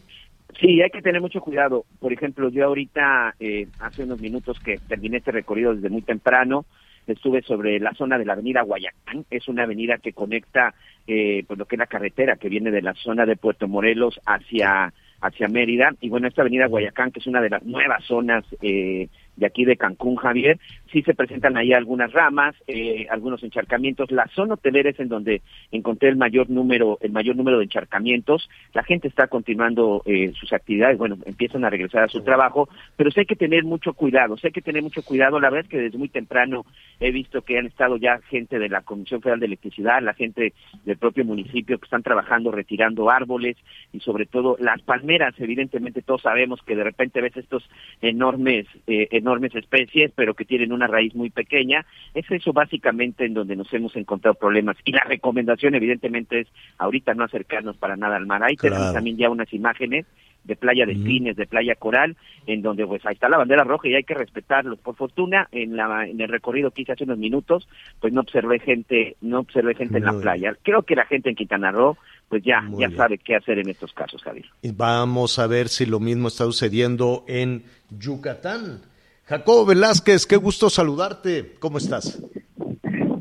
[0.60, 1.86] Sí, hay que tener mucho cuidado.
[2.00, 6.66] Por ejemplo, yo ahorita, eh, hace unos minutos que terminé este recorrido desde muy temprano,
[7.08, 9.26] estuve sobre la zona de la avenida Guayacán.
[9.30, 10.74] Es una avenida que conecta
[11.08, 14.20] eh, pues lo que es la carretera que viene de la zona de Puerto Morelos
[14.26, 15.92] hacia hacia Mérida.
[16.02, 19.66] Y bueno, esta avenida Guayacán, que es una de las nuevas zonas eh, de aquí
[19.66, 20.60] de Cancún, Javier,
[20.92, 24.12] sí se presentan ahí algunas ramas, eh, algunos encharcamientos.
[24.12, 28.50] La zona hotelera es en donde encontré el mayor número, el mayor número de encharcamientos.
[28.74, 33.12] La gente está continuando eh, sus actividades, bueno, empiezan a regresar a su trabajo, pero
[33.12, 35.40] sí hay que tener mucho cuidado, sí hay que tener mucho cuidado.
[35.40, 36.66] La verdad es que desde muy temprano
[37.00, 40.54] he visto que han estado ya gente de la Comisión Federal de Electricidad, la gente
[40.86, 43.58] del propio municipio que están trabajando retirando árboles
[43.94, 45.36] y sobre todo las palmeras.
[45.38, 47.70] Evidentemente todos sabemos que de repente ves estos
[48.02, 51.86] enormes, eh, enormes especies, pero que tienen una raíz muy pequeña.
[52.14, 54.78] Es eso básicamente en donde nos hemos encontrado problemas.
[54.84, 58.44] Y la recomendación evidentemente es ahorita no acercarnos para nada al mar.
[58.44, 60.06] Ahí tenemos también ya unas imágenes
[60.44, 62.16] de playa de Cines, de playa coral,
[62.48, 64.80] en donde pues ahí está la bandera roja y hay que respetarlos.
[64.80, 67.68] Por fortuna, en la en el recorrido que hice hace unos minutos,
[68.00, 70.56] pues no observé gente, no observé gente en la playa.
[70.64, 71.98] Creo que la gente en Quintana Roo
[72.30, 74.46] pues ya, ya sabe qué hacer en estos casos, Javier.
[74.62, 78.82] Y vamos a ver si lo mismo está sucediendo en Yucatán.
[79.30, 81.54] Jacobo Velázquez, qué gusto saludarte.
[81.60, 82.20] ¿Cómo estás?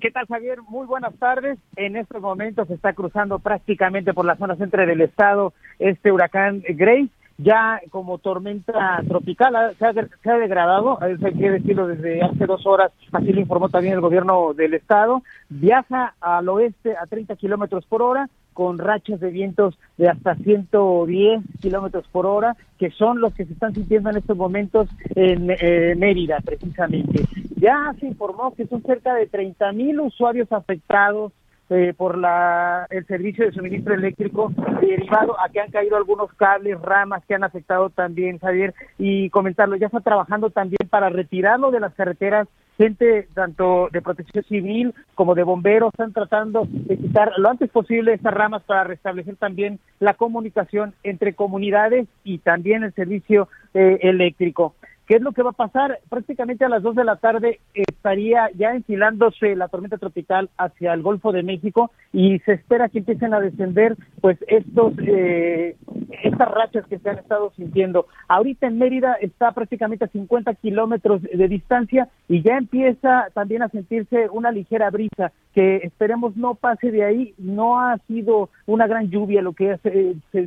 [0.01, 0.63] ¿Qué tal, Javier?
[0.63, 1.59] Muy buenas tardes.
[1.77, 6.63] En estos momentos se está cruzando prácticamente por la zona centro del estado este huracán
[6.67, 12.47] Grace ya como tormenta tropical, se ha, se ha degradado, hay que decirlo desde hace
[12.47, 17.37] dos horas, así lo informó también el gobierno del estado, viaja al oeste a 30
[17.37, 23.21] kilómetros por hora, con rachas de vientos de hasta 110 kilómetros por hora, que son
[23.21, 27.23] los que se están sintiendo en estos momentos en eh, Mérida, precisamente.
[27.55, 31.31] Ya se informó que son cerca de 30 mil usuarios afectados
[31.71, 36.83] eh, por la, el servicio de suministro eléctrico derivado a que han caído algunos cables,
[36.83, 41.79] ramas que han afectado también, Javier, y comentarlo, ya está trabajando también para retirarlo de
[41.79, 47.51] las carreteras gente tanto de protección civil como de bomberos están tratando de quitar lo
[47.51, 53.49] antes posible estas ramas para restablecer también la comunicación entre comunidades y también el servicio
[53.75, 54.75] eh, eléctrico.
[55.09, 56.01] ¿Qué es lo que va a pasar?
[56.11, 61.01] Prácticamente a las 2 de la tarde estaría ya enfilándose la tormenta tropical hacia el
[61.01, 65.77] Golfo de México y se espera que empiecen a descender pues estos eh,
[66.23, 68.07] estas rachas que se han estado sintiendo.
[68.29, 73.69] Ahorita en Mérida está prácticamente a 50 kilómetros de distancia y ya empieza también a
[73.69, 77.35] sentirse una ligera brisa que esperemos no pase de ahí.
[77.39, 79.79] No ha sido una gran lluvia lo que,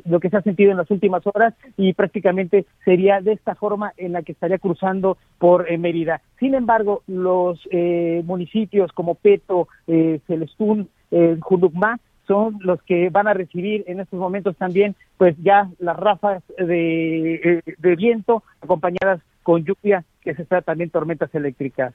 [0.05, 3.93] lo que se ha sentido en las últimas horas y prácticamente sería de esta forma
[3.97, 6.21] en la que estaría cruzando por eh, Mérida.
[6.39, 11.37] Sin embargo, los eh, municipios como Peto, eh, Celestún, eh,
[12.27, 17.35] son los que van a recibir en estos momentos también, pues ya las ráfagas de,
[17.35, 21.93] eh, de viento acompañadas con lluvia, que se está también tormentas eléctricas.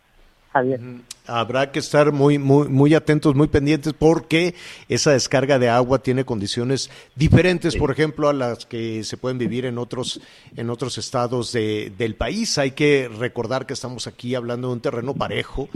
[0.52, 0.80] Javier.
[1.26, 4.54] Habrá que estar muy, muy, muy atentos, muy pendientes, porque
[4.88, 9.64] esa descarga de agua tiene condiciones diferentes, por ejemplo, a las que se pueden vivir
[9.64, 10.20] en otros,
[10.56, 12.58] en otros estados de, del país.
[12.58, 15.68] Hay que recordar que estamos aquí hablando de un terreno parejo,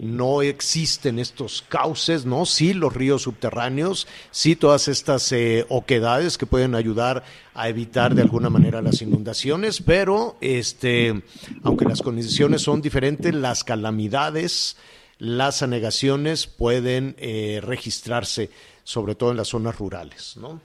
[0.00, 2.46] no existen estos cauces, ¿no?
[2.46, 8.22] Sí, los ríos subterráneos, sí, todas estas eh, oquedades que pueden ayudar a evitar de
[8.22, 11.22] alguna manera las inundaciones, pero este,
[11.62, 14.76] aunque las condiciones son diferentes, las calamidades,
[15.18, 18.50] las anegaciones pueden eh, registrarse,
[18.84, 20.60] sobre todo en las zonas rurales, ¿no?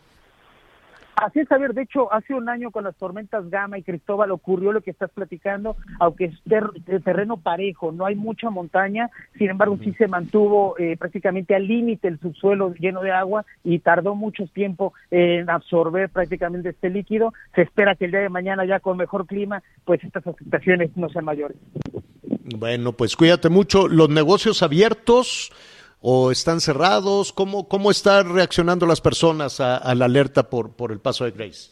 [1.21, 1.75] Así es, Javier.
[1.75, 5.11] De hecho, hace un año con las tormentas Gama y Cristóbal ocurrió lo que estás
[5.11, 10.97] platicando, aunque es terreno parejo, no hay mucha montaña, sin embargo, sí se mantuvo eh,
[10.97, 16.69] prácticamente al límite el subsuelo lleno de agua y tardó mucho tiempo en absorber prácticamente
[16.69, 17.33] este líquido.
[17.53, 21.07] Se espera que el día de mañana, ya con mejor clima, pues estas afectaciones no
[21.09, 21.57] sean mayores.
[22.43, 23.87] Bueno, pues cuídate mucho.
[23.87, 25.51] Los negocios abiertos
[26.01, 27.31] o están cerrados?
[27.31, 31.71] ¿Cómo, cómo están reaccionando las personas a, la alerta por, por el paso de Grace?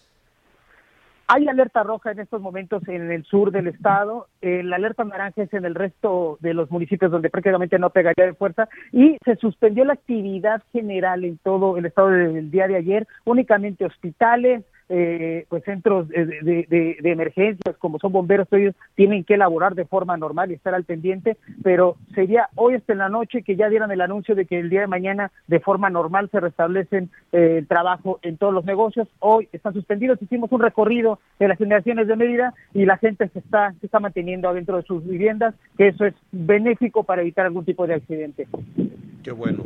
[1.31, 5.43] Hay alerta roja en estos momentos en el sur del estado, eh, la alerta naranja
[5.43, 9.35] es en el resto de los municipios donde prácticamente no pegaría de fuerza y se
[9.35, 15.45] suspendió la actividad general en todo el estado del día de ayer, únicamente hospitales, eh,
[15.49, 20.51] pues centros de, de, emergencias como son bomberos, ellos tienen que elaborar de forma normal
[20.51, 24.01] y estar al pendiente, pero sería hoy hasta en la noche que ya dieran el
[24.01, 28.19] anuncio de que el día de mañana de forma normal se restablecen eh, el trabajo
[28.23, 29.07] en todos los negocios.
[29.19, 33.39] Hoy están suspendidos, hicimos un recorrido de las generaciones de medida y la gente se
[33.39, 37.65] está, se está manteniendo adentro de sus viviendas, que eso es benéfico para evitar algún
[37.65, 38.47] tipo de accidente.
[39.29, 39.63] Qué bueno,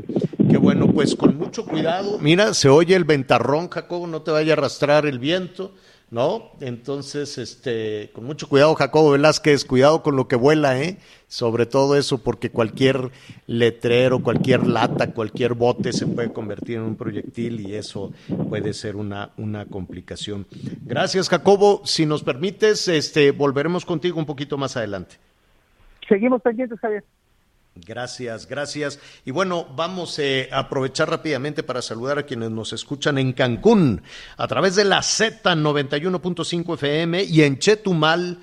[0.50, 2.20] qué bueno, pues con mucho cuidado.
[2.20, 5.74] Mira, se oye el ventarrón, Jacobo, no te vaya a arrastrar el viento,
[6.12, 6.52] ¿no?
[6.60, 10.98] Entonces, este, con mucho cuidado, Jacobo Velázquez, cuidado con lo que vuela, ¿eh?
[11.30, 13.12] Sobre todo eso, porque cualquier
[13.48, 18.12] letrero, cualquier lata, cualquier bote se puede convertir en un proyectil y eso
[18.50, 20.46] puede ser una, una complicación.
[20.84, 21.84] Gracias, Jacobo.
[21.86, 25.16] Si nos permites, este, volveremos contigo un poquito más adelante.
[26.10, 27.06] Seguimos pendientes, Javier.
[27.76, 29.00] Gracias, gracias.
[29.26, 34.04] Y bueno, vamos eh, a aprovechar rápidamente para saludar a quienes nos escuchan en Cancún
[34.38, 38.38] a través de la Z91.5 FM y en Chetumal.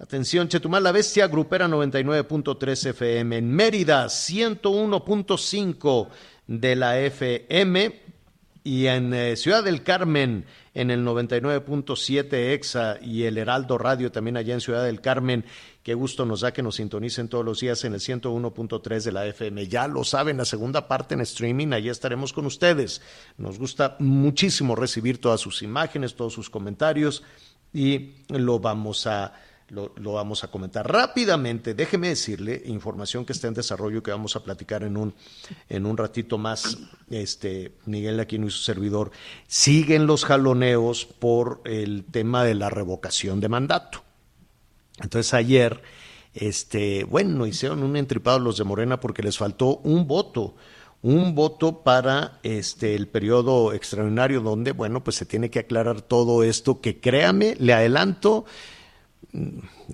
[0.00, 3.38] Atención, Chetumal, la bestia grupera 99.3 FM.
[3.38, 6.08] En Mérida, 101.5
[6.48, 8.01] de la FM.
[8.64, 10.44] Y en eh, Ciudad del Carmen,
[10.74, 15.44] en el 99.7 EXA y el Heraldo Radio también allá en Ciudad del Carmen
[15.82, 19.26] Qué gusto nos da que nos sintonicen todos los días en el 101.3 de la
[19.26, 19.66] FM.
[19.66, 23.02] Ya lo saben, la segunda parte en streaming, allí estaremos con ustedes.
[23.36, 27.24] Nos gusta muchísimo recibir todas sus imágenes, todos sus comentarios
[27.72, 29.32] y lo vamos a
[29.72, 31.74] lo, vamos a comentar rápidamente.
[31.74, 35.14] Déjeme decirle información que está en desarrollo que vamos a platicar en un,
[35.68, 36.76] en un ratito más.
[37.10, 39.12] Este, Miguel Aquino y su servidor
[39.46, 44.02] siguen los jaloneos por el tema de la revocación de mandato.
[45.00, 45.80] Entonces ayer,
[46.34, 50.54] este, bueno, hicieron un entripado los de Morena porque les faltó un voto,
[51.00, 56.44] un voto para este el periodo extraordinario donde, bueno, pues se tiene que aclarar todo
[56.44, 58.44] esto que créame, le adelanto,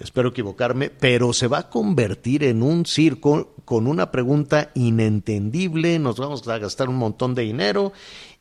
[0.00, 6.18] espero equivocarme, pero se va a convertir en un circo con una pregunta inentendible, nos
[6.18, 7.92] vamos a gastar un montón de dinero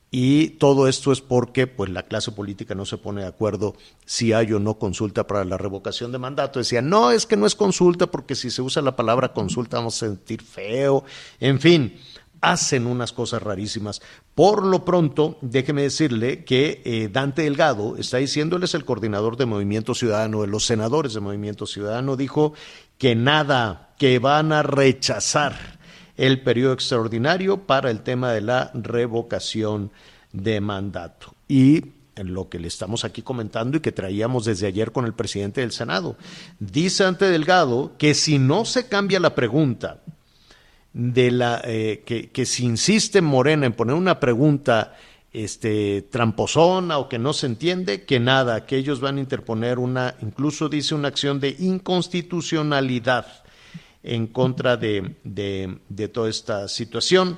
[0.09, 4.31] y todo esto es porque pues, la clase política no se pone de acuerdo si
[4.31, 6.59] hay o no consulta para la revocación de mandato.
[6.59, 10.01] Decían, no, es que no es consulta porque si se usa la palabra consulta vamos
[10.01, 11.03] a sentir feo.
[11.41, 11.93] En fin,
[12.41, 14.01] hacen unas cosas rarísimas.
[14.35, 19.37] Por lo pronto, déjeme decirle que eh, Dante Delgado está diciendo, él es el coordinador
[19.37, 22.53] de Movimiento Ciudadano, de los senadores de Movimiento Ciudadano, dijo
[22.97, 25.77] que nada, que van a rechazar
[26.17, 29.91] el periodo extraordinario para el tema de la revocación
[30.33, 31.33] de mandato.
[31.47, 31.83] Y
[32.15, 35.61] en lo que le estamos aquí comentando y que traíamos desde ayer con el presidente
[35.61, 36.17] del Senado.
[36.59, 40.01] Dice ante Delgado que si no se cambia la pregunta
[40.97, 44.95] de la eh, que, que, si insiste Morena en poner una pregunta
[45.31, 50.15] este tramposona o que no se entiende, que nada, que ellos van a interponer una,
[50.21, 53.27] incluso dice una acción de inconstitucionalidad
[54.01, 57.37] en contra de, de, toda esta situación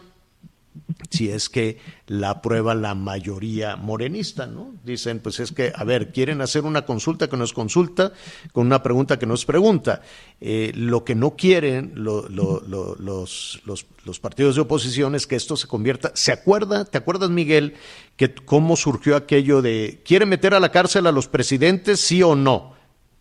[1.09, 1.77] si es que
[2.07, 4.73] la aprueba la mayoría morenista, ¿no?
[4.83, 8.13] Dicen, pues es que, a ver, quieren hacer una consulta que no es consulta,
[8.51, 10.01] con una pregunta que no es pregunta.
[10.39, 16.11] Eh, lo que no quieren los, los, partidos de oposición es que esto se convierta.
[16.15, 17.75] ¿Se acuerda, te acuerdas, Miguel,
[18.15, 22.35] que cómo surgió aquello de, ¿quiere meter a la cárcel a los presidentes, sí o
[22.35, 22.73] no?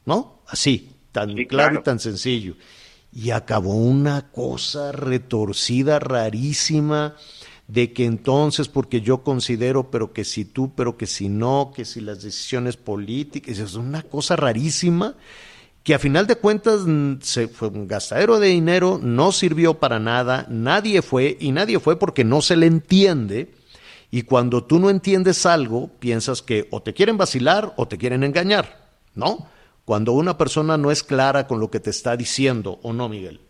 [0.05, 0.43] ¿No?
[0.47, 2.55] Así, tan claro y tan sencillo
[3.13, 7.16] y acabó una cosa retorcida, rarísima,
[7.69, 11.85] de que entonces, porque yo considero, pero que si tú, pero que si no, que
[11.85, 15.14] si las decisiones políticas, es una cosa rarísima
[15.89, 19.99] que a final de cuentas mm, se fue un gastadero de dinero, no sirvió para
[19.99, 23.55] nada, nadie fue y nadie fue porque no se le entiende.
[24.11, 28.25] Y cuando tú no entiendes algo, piensas que o te quieren vacilar o te quieren
[28.25, 29.47] engañar, ¿no?
[29.85, 33.41] Cuando una persona no es clara con lo que te está diciendo, ¿o no, Miguel?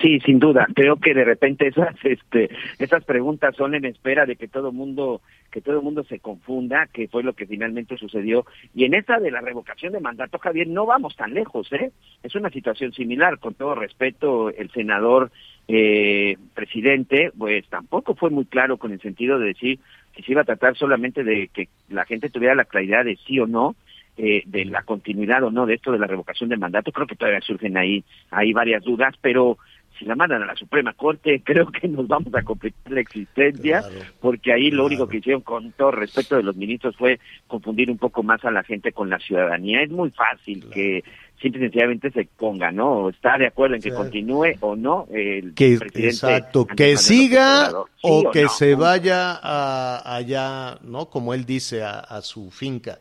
[0.00, 0.66] Sí, sin duda.
[0.74, 5.20] Creo que de repente esas, este, esas preguntas son en espera de que todo mundo,
[5.52, 8.44] que todo mundo se confunda, que fue lo que finalmente sucedió.
[8.74, 11.92] Y en esta de la revocación de mandato, Javier, no vamos tan lejos, ¿eh?
[12.24, 13.38] Es una situación similar.
[13.38, 15.30] Con todo respeto, el senador
[15.68, 19.78] eh, presidente, pues tampoco fue muy claro con el sentido de decir
[20.12, 23.38] que se iba a tratar solamente de que la gente tuviera la claridad de sí
[23.38, 23.76] o no,
[24.16, 26.92] eh, de la continuidad o no de esto de la revocación de mandato.
[26.92, 29.58] Creo que todavía surgen ahí, ahí varias dudas, pero
[29.98, 33.82] si la mandan a la Suprema Corte, creo que nos vamos a complicar la existencia,
[34.20, 37.98] porque ahí lo único que hicieron con todo respeto de los ministros fue confundir un
[37.98, 39.82] poco más a la gente con la ciudadanía.
[39.82, 41.04] Es muy fácil que
[41.40, 43.08] simple y sencillamente se ponga, ¿no?
[43.08, 46.06] Está de acuerdo en que continúe o no el que, presidente.
[46.08, 47.70] Exacto, que siga
[48.02, 51.06] o, que se vaya a, allá, ¿no?
[51.10, 52.98] Como él dice, a, a su finca.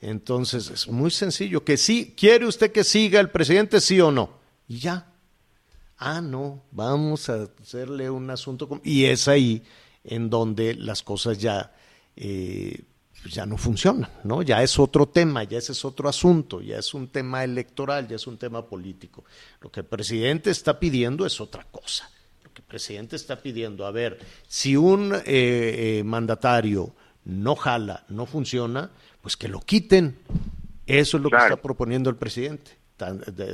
[0.00, 4.30] Entonces es muy sencillo, que sí, quiere usted que siga el presidente, sí o no.
[4.66, 5.11] Y ya,
[6.02, 8.80] ah, no, vamos a hacerle un asunto.
[8.82, 9.62] Y es ahí
[10.04, 11.72] en donde las cosas ya,
[12.16, 12.82] eh,
[13.30, 14.42] ya no funcionan, ¿no?
[14.42, 18.16] Ya es otro tema, ya ese es otro asunto, ya es un tema electoral, ya
[18.16, 19.24] es un tema político.
[19.60, 22.10] Lo que el presidente está pidiendo es otra cosa.
[22.42, 26.94] Lo que el presidente está pidiendo, a ver, si un eh, eh, mandatario
[27.24, 28.90] no jala, no funciona,
[29.20, 30.18] pues que lo quiten.
[30.84, 32.81] Eso es lo que está proponiendo el presidente.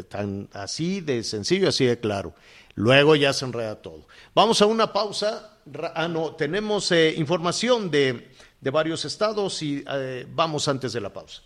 [0.08, 2.34] Tan, así de sencillo, así de claro.
[2.74, 4.06] Luego ya se enreda todo.
[4.34, 5.58] Vamos a una pausa.
[5.94, 8.30] Ah, no, tenemos eh, información de,
[8.60, 11.42] de, varios estados y eh, vamos antes de la pausa.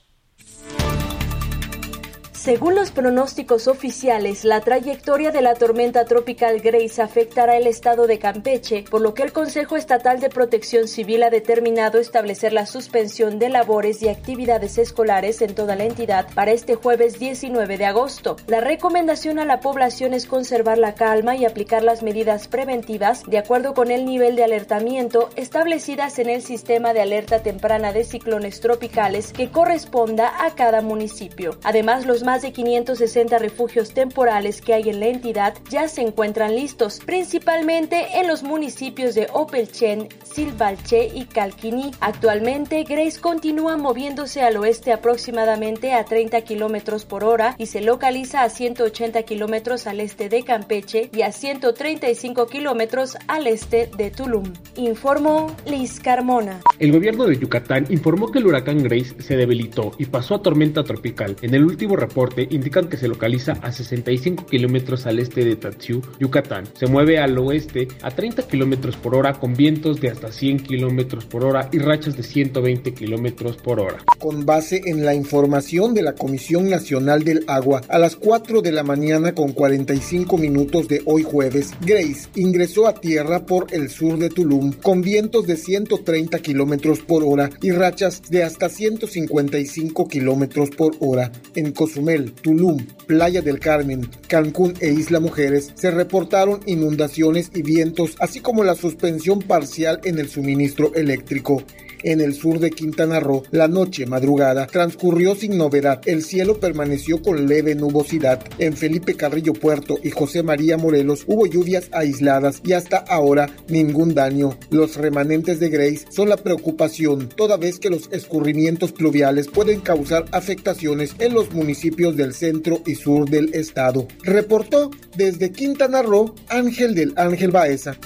[2.43, 8.19] Según los pronósticos oficiales, la trayectoria de la tormenta tropical Grace afectará el estado de
[8.19, 13.39] Campeche, por lo que el Consejo Estatal de Protección Civil ha determinado establecer la suspensión
[13.39, 18.35] de labores y actividades escolares en toda la entidad para este jueves 19 de agosto.
[18.49, 23.39] La recomendación a la población es conservar la calma y aplicar las medidas preventivas de
[23.39, 28.59] acuerdo con el nivel de alertamiento establecidas en el sistema de alerta temprana de ciclones
[28.59, 31.57] tropicales que corresponda a cada municipio.
[31.63, 37.01] Además, los de 560 refugios temporales que hay en la entidad ya se encuentran listos,
[37.05, 41.91] principalmente en los municipios de Opelchen, Silvalche y Calquiní.
[42.01, 48.43] Actualmente, Grace continúa moviéndose al oeste aproximadamente a 30 kilómetros por hora y se localiza
[48.43, 54.53] a 180 kilómetros al este de Campeche y a 135 kilómetros al este de Tulum.
[54.77, 56.61] Informó Liz Carmona.
[56.79, 60.85] El gobierno de Yucatán informó que el huracán Grace se debilitó y pasó a tormenta
[60.85, 61.37] tropical.
[61.43, 66.01] En el último reporte indican que se localiza a 65 kilómetros al este de Tatsiu,
[66.19, 66.65] Yucatán.
[66.79, 71.25] Se mueve al oeste a 30 kilómetros por hora con vientos de hasta 100 kilómetros
[71.25, 73.99] por hora y rachas de 120 kilómetros por hora.
[74.19, 78.73] Con base en la información de la Comisión Nacional del Agua, a las 4 de
[78.73, 84.19] la mañana con 45 minutos de hoy jueves, Grace ingresó a tierra por el sur
[84.19, 90.71] de Tulum con vientos de 130 kilómetros por hora y rachas de hasta 155 kilómetros
[90.71, 91.33] por hora.
[91.55, 98.17] En Cozumel, Tulum, Playa del Carmen, Cancún e Isla Mujeres se reportaron inundaciones y vientos,
[98.19, 101.63] así como la suspensión parcial en el suministro eléctrico
[102.03, 106.01] en el sur de Quintana Roo, la noche madrugada transcurrió sin novedad.
[106.07, 108.43] El cielo permaneció con leve nubosidad.
[108.59, 114.15] En Felipe Carrillo Puerto y José María Morelos hubo lluvias aisladas y hasta ahora ningún
[114.15, 114.59] daño.
[114.71, 120.25] Los remanentes de Grace son la preocupación, toda vez que los escurrimientos pluviales pueden causar
[120.33, 124.07] afectaciones en los municipios del centro y sur del estado.
[124.23, 127.97] Reportó desde Quintana Roo Ángel del Ángel Baeza.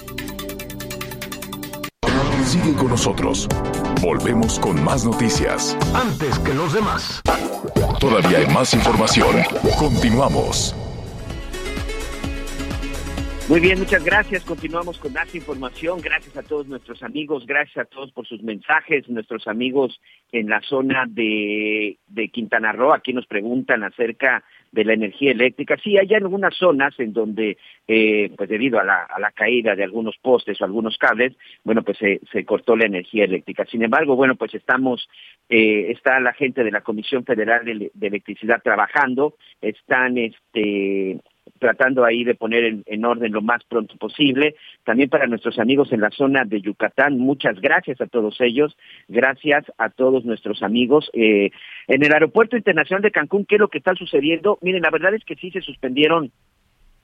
[2.45, 3.47] Sigue con nosotros.
[4.01, 5.75] Volvemos con más noticias.
[5.95, 7.21] Antes que los demás.
[7.99, 9.35] Todavía hay más información.
[9.79, 10.75] Continuamos.
[13.49, 14.43] Muy bien, muchas gracias.
[14.43, 15.99] Continuamos con más información.
[16.01, 19.99] Gracias a todos nuestros amigos, gracias a todos por sus mensajes, nuestros amigos
[20.31, 22.93] en la zona de, de Quintana Roo.
[22.93, 24.43] Aquí nos preguntan acerca
[24.77, 25.75] de la energía eléctrica.
[25.83, 27.57] Sí, hay algunas zonas en donde,
[27.87, 31.81] eh, pues debido a la, a la caída de algunos postes o algunos cables, bueno,
[31.81, 33.65] pues se, se cortó la energía eléctrica.
[33.65, 35.09] Sin embargo, bueno, pues estamos,
[35.49, 41.17] eh, está la gente de la Comisión Federal de, Electricidad trabajando, están, este,
[41.57, 44.55] tratando ahí de poner en, orden lo más pronto posible.
[44.83, 48.77] También para nuestros amigos en la zona de Yucatán, muchas gracias a todos ellos,
[49.07, 51.09] gracias a todos nuestros amigos.
[51.13, 51.51] Eh,
[51.87, 54.57] en el Aeropuerto Internacional de Cancún, ¿qué es lo que está sucediendo?
[54.61, 56.31] Miren, la verdad es que sí se suspendieron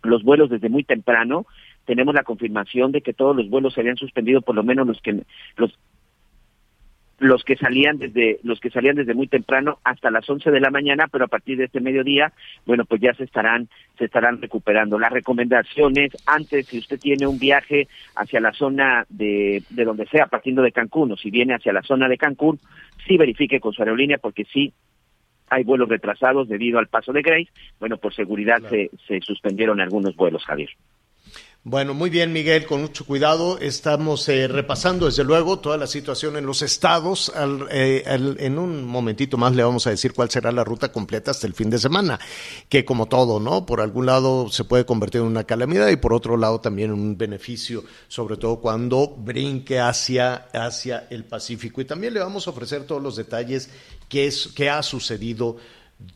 [0.04, 1.46] los vuelos desde muy temprano.
[1.86, 5.02] Tenemos la confirmación de que todos los vuelos se habían suspendido, por lo menos los
[5.02, 5.24] que
[5.58, 5.78] los
[7.20, 10.72] los que salían desde los que salían desde muy temprano hasta las 11 de la
[10.72, 12.34] mañana, pero a partir de este mediodía,
[12.66, 15.00] bueno, pues ya se estarán se estarán recuperando.
[15.00, 20.28] Las recomendaciones antes si usted tiene un viaje hacia la zona de de donde sea,
[20.28, 22.60] partiendo de Cancún o si viene hacia la zona de Cancún,
[23.08, 24.74] sí verifique con su aerolínea porque sí
[25.50, 27.52] hay vuelos retrasados debido al paso de Grace.
[27.80, 30.70] Bueno, por seguridad se, se suspendieron algunos vuelos, Javier.
[31.66, 33.58] Bueno, muy bien, Miguel, con mucho cuidado.
[33.58, 37.32] Estamos eh, repasando, desde luego, toda la situación en los estados.
[37.72, 41.48] Eh, en un momentito más le vamos a decir cuál será la ruta completa hasta
[41.48, 42.20] el fin de semana,
[42.68, 43.66] que como todo, ¿no?
[43.66, 47.00] Por algún lado se puede convertir en una calamidad y por otro lado también en
[47.00, 51.80] un beneficio, sobre todo cuando brinque hacia, hacia el Pacífico.
[51.80, 53.70] Y también le vamos a ofrecer todos los detalles
[54.10, 55.56] que, es, que ha sucedido,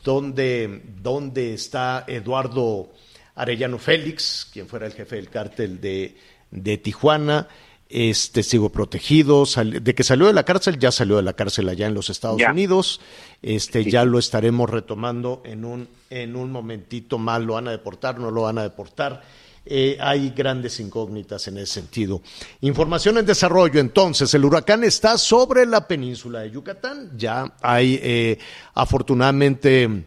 [0.04, 2.90] dónde, dónde está Eduardo.
[3.38, 6.16] Arellano Félix, quien fuera el jefe del cártel de,
[6.50, 7.48] de Tijuana,
[7.88, 11.86] es testigo protegido, de que salió de la cárcel, ya salió de la cárcel allá
[11.86, 13.00] en los Estados Unidos,
[13.40, 18.18] este, ya lo estaremos retomando en un, en un momentito más, lo van a deportar,
[18.18, 19.22] no lo van a deportar.
[19.70, 22.22] Eh, hay grandes incógnitas en ese sentido.
[22.62, 28.38] Información en desarrollo, entonces, el huracán está sobre la península de Yucatán, ya hay eh,
[28.74, 30.04] afortunadamente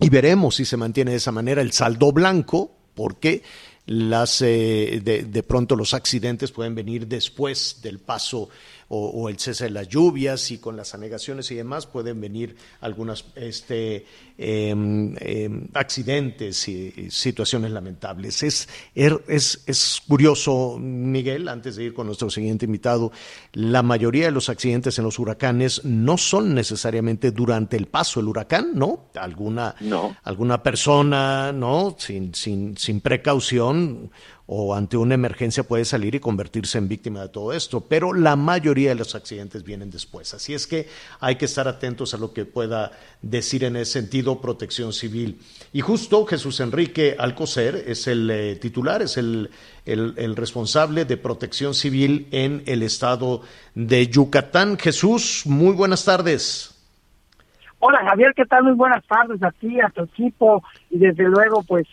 [0.00, 3.42] y veremos si se mantiene de esa manera el saldo blanco, porque
[3.86, 8.48] las, eh, de, de, pronto los accidentes pueden venir después del paso
[8.92, 13.24] o, el cese de las lluvias y con las anegaciones y demás pueden venir algunos
[13.36, 14.04] este,
[14.36, 18.42] em, em, accidentes y situaciones lamentables.
[18.42, 23.12] Es, er, es, es curioso, Miguel, antes de ir con nuestro siguiente invitado,
[23.52, 28.28] la mayoría de los accidentes en los huracanes no son necesariamente durante el paso del
[28.28, 29.10] huracán, ¿no?
[29.14, 30.16] Alguna, no.
[30.24, 31.94] alguna persona, ¿no?
[31.96, 34.10] Sin, sin, sin precaución
[34.52, 38.34] o ante una emergencia puede salir y convertirse en víctima de todo esto, pero la
[38.34, 40.34] mayoría de los accidentes vienen después.
[40.34, 40.88] Así es que
[41.20, 42.90] hay que estar atentos a lo que pueda
[43.22, 45.38] decir en ese sentido protección civil.
[45.72, 49.50] Y justo Jesús Enrique Alcocer es el eh, titular, es el,
[49.86, 53.42] el, responsable de protección civil en el estado
[53.76, 54.78] de Yucatán.
[54.78, 56.76] Jesús, muy buenas tardes.
[57.78, 58.64] Hola Javier, ¿qué tal?
[58.64, 61.86] Muy buenas tardes a ti, a tu equipo y desde luego pues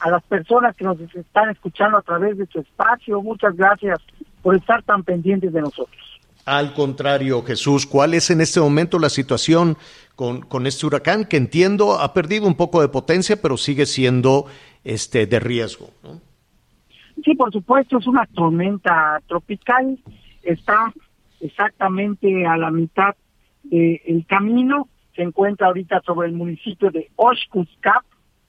[0.00, 3.22] a las personas que nos están escuchando a través de tu espacio.
[3.22, 3.98] Muchas gracias
[4.42, 5.96] por estar tan pendientes de nosotros.
[6.44, 9.76] Al contrario, Jesús, ¿cuál es en este momento la situación
[10.14, 14.46] con, con este huracán que entiendo ha perdido un poco de potencia, pero sigue siendo
[14.84, 15.90] este de riesgo?
[17.24, 19.98] Sí, por supuesto, es una tormenta tropical.
[20.42, 20.92] Está
[21.40, 23.16] exactamente a la mitad
[23.64, 24.88] del camino.
[25.16, 28.04] Se encuentra ahorita sobre el municipio de Oshkuskap,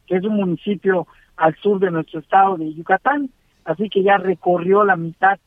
[0.05, 1.07] que es un municipio
[1.37, 3.29] al sur de nuestro estado de Yucatán,
[3.65, 5.39] así que ya recorrió la mitad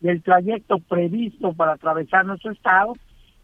[0.00, 2.94] del trayecto previsto para atravesar nuestro estado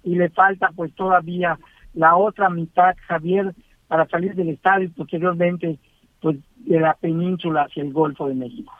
[0.02, 1.58] y le falta pues todavía
[1.94, 3.54] la otra mitad, Javier,
[3.86, 5.78] para salir del estado y posteriormente
[6.20, 8.72] pues de la península hacia el Golfo de México.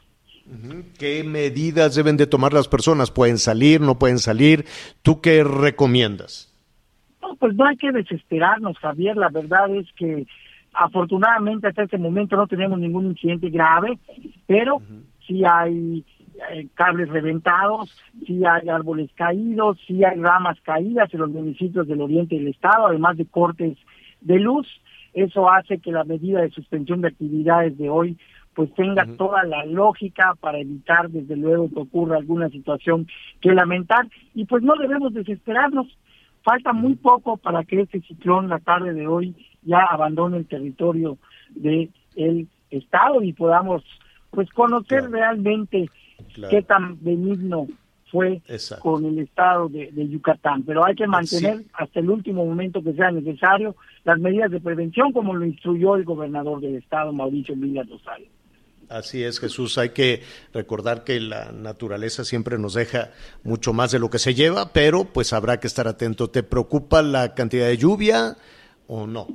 [0.98, 3.10] ¿Qué medidas deben de tomar las personas?
[3.10, 4.64] ¿Pueden salir, no pueden salir?
[5.02, 6.52] ¿Tú qué recomiendas?
[7.20, 9.16] No, pues no hay que desesperarnos, Javier.
[9.16, 10.26] La verdad es que
[10.80, 13.98] Afortunadamente hasta este momento no tenemos ningún incidente grave,
[14.46, 14.80] pero
[15.26, 16.04] sí hay
[16.52, 17.90] eh, cables reventados,
[18.24, 22.86] sí hay árboles caídos, sí hay ramas caídas en los municipios del oriente del estado,
[22.86, 23.76] además de cortes
[24.20, 24.68] de luz.
[25.14, 28.16] Eso hace que la medida de suspensión de actividades de hoy
[28.54, 33.08] pues tenga toda la lógica para evitar desde luego que ocurra alguna situación
[33.40, 35.88] que lamentar y pues no debemos desesperarnos.
[36.42, 39.34] Falta muy poco para que este ciclón la tarde de hoy
[39.68, 41.18] ya abandone el territorio
[41.50, 43.84] del el estado y podamos
[44.30, 45.88] pues conocer realmente
[46.50, 47.68] qué tan benigno
[48.10, 48.40] fue
[48.80, 50.62] con el estado de, Yucatán.
[50.62, 55.12] Pero hay que mantener hasta el último momento que sea necesario las medidas de prevención
[55.12, 58.28] como lo instruyó el gobernador del estado, Mauricio Villa Rosales.
[58.88, 59.76] Así es, Jesús.
[59.76, 60.22] Hay que
[60.54, 63.10] recordar que la naturaleza siempre nos deja
[63.44, 66.30] mucho más de lo que se lleva, pero pues habrá que estar atento.
[66.30, 68.38] ¿Te preocupa la cantidad de lluvia
[68.86, 69.26] o no?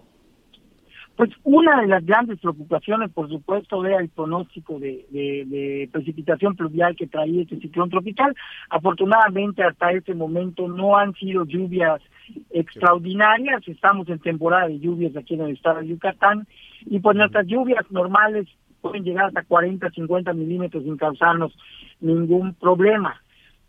[1.15, 7.05] Pues una de las grandes preocupaciones, por supuesto, era el pronóstico de, precipitación pluvial que
[7.05, 8.35] traía este ciclón tropical.
[8.69, 12.01] Afortunadamente, hasta este momento no han sido lluvias
[12.49, 13.61] extraordinarias.
[13.67, 16.47] Estamos en temporada de lluvias aquí en el estado de Yucatán
[16.85, 18.47] y pues nuestras lluvias normales
[18.81, 21.55] pueden llegar hasta 40, 50 milímetros sin causarnos
[22.01, 23.21] ningún problema.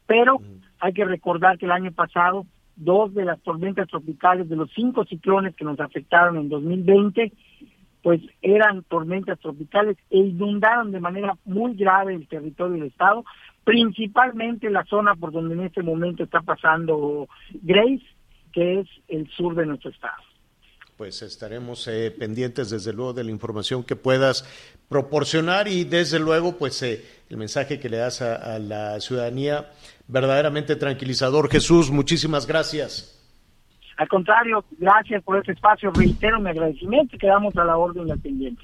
[0.06, 0.40] Pero
[0.80, 2.46] hay que recordar que el año pasado,
[2.76, 7.32] dos de las tormentas tropicales de los cinco ciclones que nos afectaron en 2020,
[8.02, 13.24] pues eran tormentas tropicales e inundaron de manera muy grave el territorio del estado,
[13.64, 17.28] principalmente la zona por donde en este momento está pasando
[17.62, 18.04] Grace,
[18.52, 20.22] que es el sur de nuestro estado.
[20.96, 24.44] Pues estaremos eh, pendientes desde luego de la información que puedas
[24.88, 29.72] proporcionar y desde luego pues eh, el mensaje que le das a, a la ciudadanía
[30.06, 31.50] verdaderamente tranquilizador.
[31.50, 33.10] Jesús, muchísimas gracias.
[33.96, 35.90] Al contrario, gracias por este espacio.
[35.92, 38.62] Reitero mi agradecimiento y quedamos a la orden y al pendiente.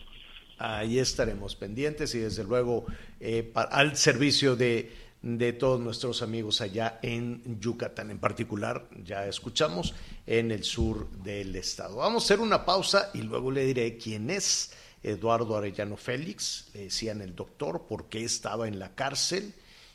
[0.59, 2.85] Ahí estaremos pendientes y desde luego
[3.19, 4.93] eh, al servicio de,
[5.23, 8.11] de, todos nuestros amigos allá en Yucatán.
[8.11, 9.95] En particular, ya escuchamos,
[10.27, 11.97] en el sur del estado.
[11.97, 16.71] Vamos a hacer una pausa y luego le diré quién es Eduardo Arellano Félix.
[16.75, 19.55] Le decían el doctor por qué estaba en la cárcel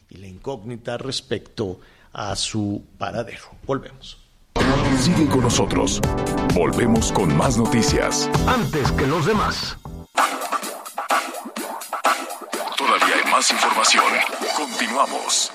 [0.10, 1.80] y la incógnita respecto
[2.14, 3.44] a su paradero.
[3.66, 4.18] Volvemos.
[5.00, 6.00] Sigue con nosotros.
[6.54, 8.30] Volvemos con más noticias.
[8.48, 9.78] Antes que los demás.
[13.36, 14.06] Más información.
[14.56, 15.52] Continuamos.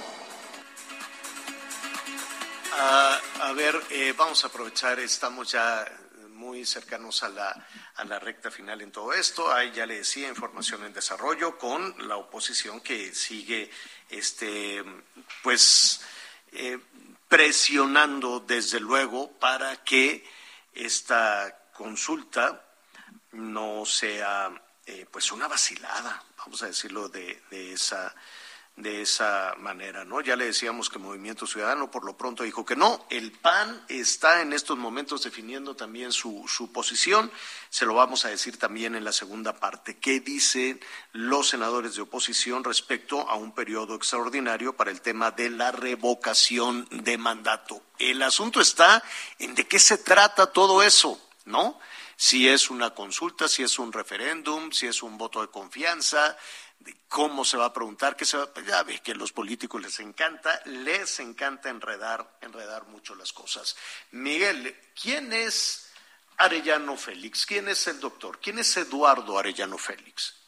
[2.77, 5.91] A ver, eh, vamos a aprovechar, estamos ya
[6.29, 9.51] muy cercanos a la, a la recta final en todo esto.
[9.51, 13.71] Ahí ya le decía información en desarrollo con la oposición que sigue,
[14.11, 14.85] este,
[15.43, 16.03] pues,
[16.53, 16.79] eh,
[17.29, 20.29] presionando desde luego para que
[20.75, 22.63] esta consulta
[23.33, 24.51] no sea
[24.93, 28.15] eh, pues una vacilada, vamos a decirlo de, de esa
[28.83, 30.21] de esa manera, ¿no?
[30.21, 33.05] Ya le decíamos que Movimiento Ciudadano por lo pronto dijo que no.
[33.11, 37.31] El PAN está en estos momentos definiendo también su, su posición.
[37.69, 39.99] Se lo vamos a decir también en la segunda parte.
[39.99, 40.81] ¿Qué dicen
[41.13, 46.89] los senadores de oposición respecto a un periodo extraordinario para el tema de la revocación
[46.91, 47.83] de mandato?
[47.99, 49.03] El asunto está
[49.39, 51.79] en de qué se trata todo eso, ¿no?
[52.23, 56.37] Si es una consulta, si es un referéndum, si es un voto de confianza,
[57.09, 59.99] cómo se va a preguntar, que se va, ya ves que a los políticos les
[60.01, 63.75] encanta, les encanta enredar, enredar mucho las cosas.
[64.11, 65.91] Miguel, ¿quién es
[66.37, 67.47] Arellano Félix?
[67.47, 68.39] ¿Quién es el doctor?
[68.39, 70.40] ¿Quién es Eduardo Arellano Félix?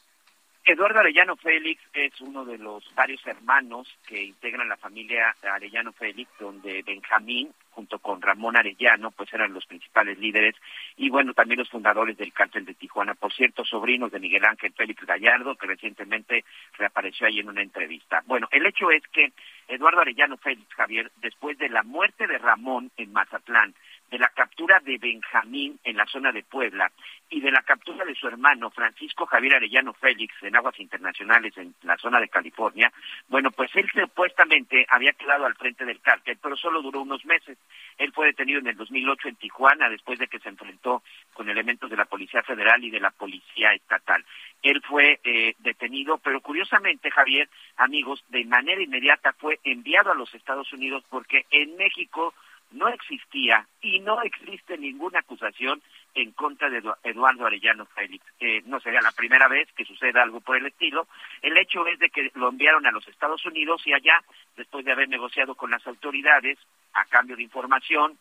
[0.65, 6.31] Eduardo Arellano Félix es uno de los varios hermanos que integran la familia Arellano Félix,
[6.39, 10.55] donde Benjamín, junto con Ramón Arellano, pues eran los principales líderes,
[10.97, 13.15] y bueno, también los fundadores del cártel de Tijuana.
[13.15, 16.45] Por cierto, sobrinos de Miguel Ángel Félix Gallardo, que recientemente
[16.79, 18.23] reapareció ahí en una entrevista.
[18.27, 19.33] Bueno, el hecho es que
[19.67, 23.75] Eduardo Arellano Félix, Javier, después de la muerte de Ramón en Mazatlán,
[24.13, 26.93] de la captura de Benjamín en la zona de Puebla
[27.31, 31.75] y de la captura de su hermano Francisco Javier Arellano Félix en aguas internacionales en
[31.83, 32.93] la zona de California,
[33.29, 37.57] bueno, pues él supuestamente había quedado al frente del cártel, pero solo duró unos meses.
[37.97, 41.03] Él fue detenido en el 2008 en Tijuana después de que se enfrentó
[41.33, 44.23] con elementos de la Policía Federal y de la Policía Estatal.
[44.61, 47.49] Él fue eh, detenido, pero curiosamente, Javier,
[47.79, 52.35] amigos, de manera inmediata fue enviado a los Estados Unidos porque en México
[52.73, 55.83] no existía y no existe ninguna acusación
[56.15, 58.25] en contra de Eduardo Arellano Félix.
[58.41, 61.07] Eh, no sería la primera vez que suceda algo por el estilo.
[61.41, 64.23] El hecho es de que lo enviaron a los Estados Unidos y allá,
[64.57, 66.59] después de haber negociado con las autoridades
[66.93, 68.19] a cambio de información,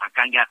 [0.00, 0.10] a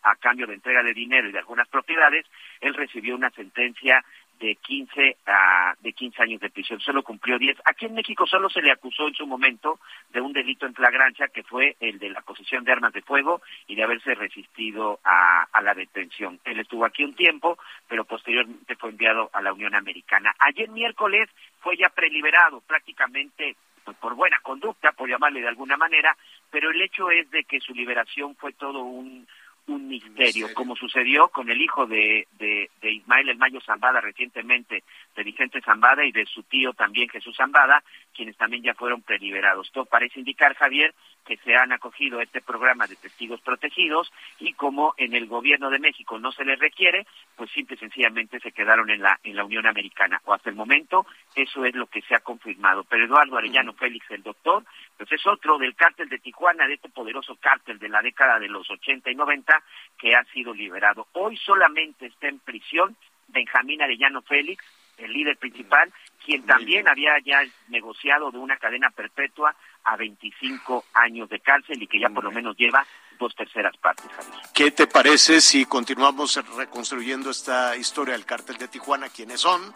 [0.09, 2.25] a cambio de entrega de dinero y de algunas propiedades,
[2.61, 4.03] él recibió una sentencia
[4.43, 7.59] de 15 a de 15 años de prisión, solo cumplió 10.
[7.63, 9.79] Aquí en México solo se le acusó en su momento
[10.09, 13.41] de un delito en flagrancia que fue el de la posesión de armas de fuego
[13.67, 16.41] y de haberse resistido a, a la detención.
[16.43, 20.35] Él estuvo aquí un tiempo, pero posteriormente fue enviado a la Unión Americana.
[20.39, 21.29] Ayer miércoles
[21.61, 26.17] fue ya preliberado prácticamente pues, por buena conducta, por llamarle de alguna manera,
[26.51, 29.25] pero el hecho es de que su liberación fue todo un
[29.68, 34.84] un misterio, como sucedió con el hijo de, de, de, Ismael El Mayo Zambada recientemente,
[35.16, 37.84] de Vicente Zambada y de su tío también Jesús Zambada,
[38.14, 39.72] quienes también ya fueron preliberados.
[39.72, 40.93] Todo parece indicar, Javier,
[41.26, 45.70] que se han acogido a este programa de testigos protegidos y como en el gobierno
[45.70, 47.05] de México no se les requiere,
[47.36, 50.22] pues simple y sencillamente se quedaron en la, en la Unión Americana.
[50.26, 51.05] O hasta el momento
[51.36, 52.84] eso es lo que se ha confirmado.
[52.84, 54.64] Pero Eduardo Arellano Félix, el doctor,
[54.97, 58.49] pues es otro del cártel de Tijuana, de este poderoso cártel de la década de
[58.49, 59.64] los 80 y 90
[59.97, 61.07] que ha sido liberado.
[61.14, 62.95] Hoy solamente está en prisión
[63.28, 64.64] Benjamín Arellano Félix,
[64.97, 65.91] el líder principal,
[66.26, 71.88] quien también había ya negociado de una cadena perpetua a 25 años de cárcel y
[71.88, 72.86] que ya por lo menos lleva
[73.19, 74.05] dos terceras partes.
[74.53, 79.09] ¿Qué te parece si continuamos reconstruyendo esta historia del cártel de Tijuana?
[79.09, 79.74] ¿Quiénes son?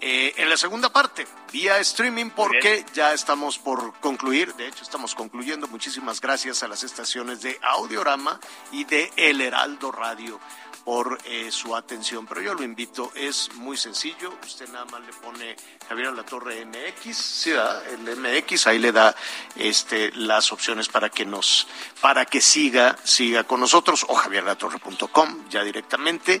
[0.00, 5.14] eh, en la segunda parte, vía streaming, porque ya estamos por concluir, de hecho estamos
[5.14, 5.66] concluyendo.
[5.66, 8.38] Muchísimas gracias a las estaciones de Audiorama
[8.70, 10.38] y de El Heraldo Radio
[10.88, 12.26] por eh, su atención.
[12.26, 14.32] Pero yo lo invito, es muy sencillo.
[14.42, 15.54] Usted nada más le pone
[15.86, 19.14] Javier La Torre MX, sí, el MX, ahí le da
[19.56, 21.68] este, las opciones para que nos,
[22.00, 26.40] para que siga, siga con nosotros, o javierlatorre.com ya directamente.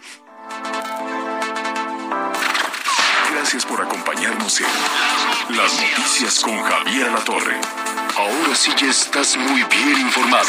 [3.30, 7.60] Gracias por acompañarnos en Las Noticias con Javier La Torre.
[8.16, 10.48] Ahora sí ya estás muy bien informado.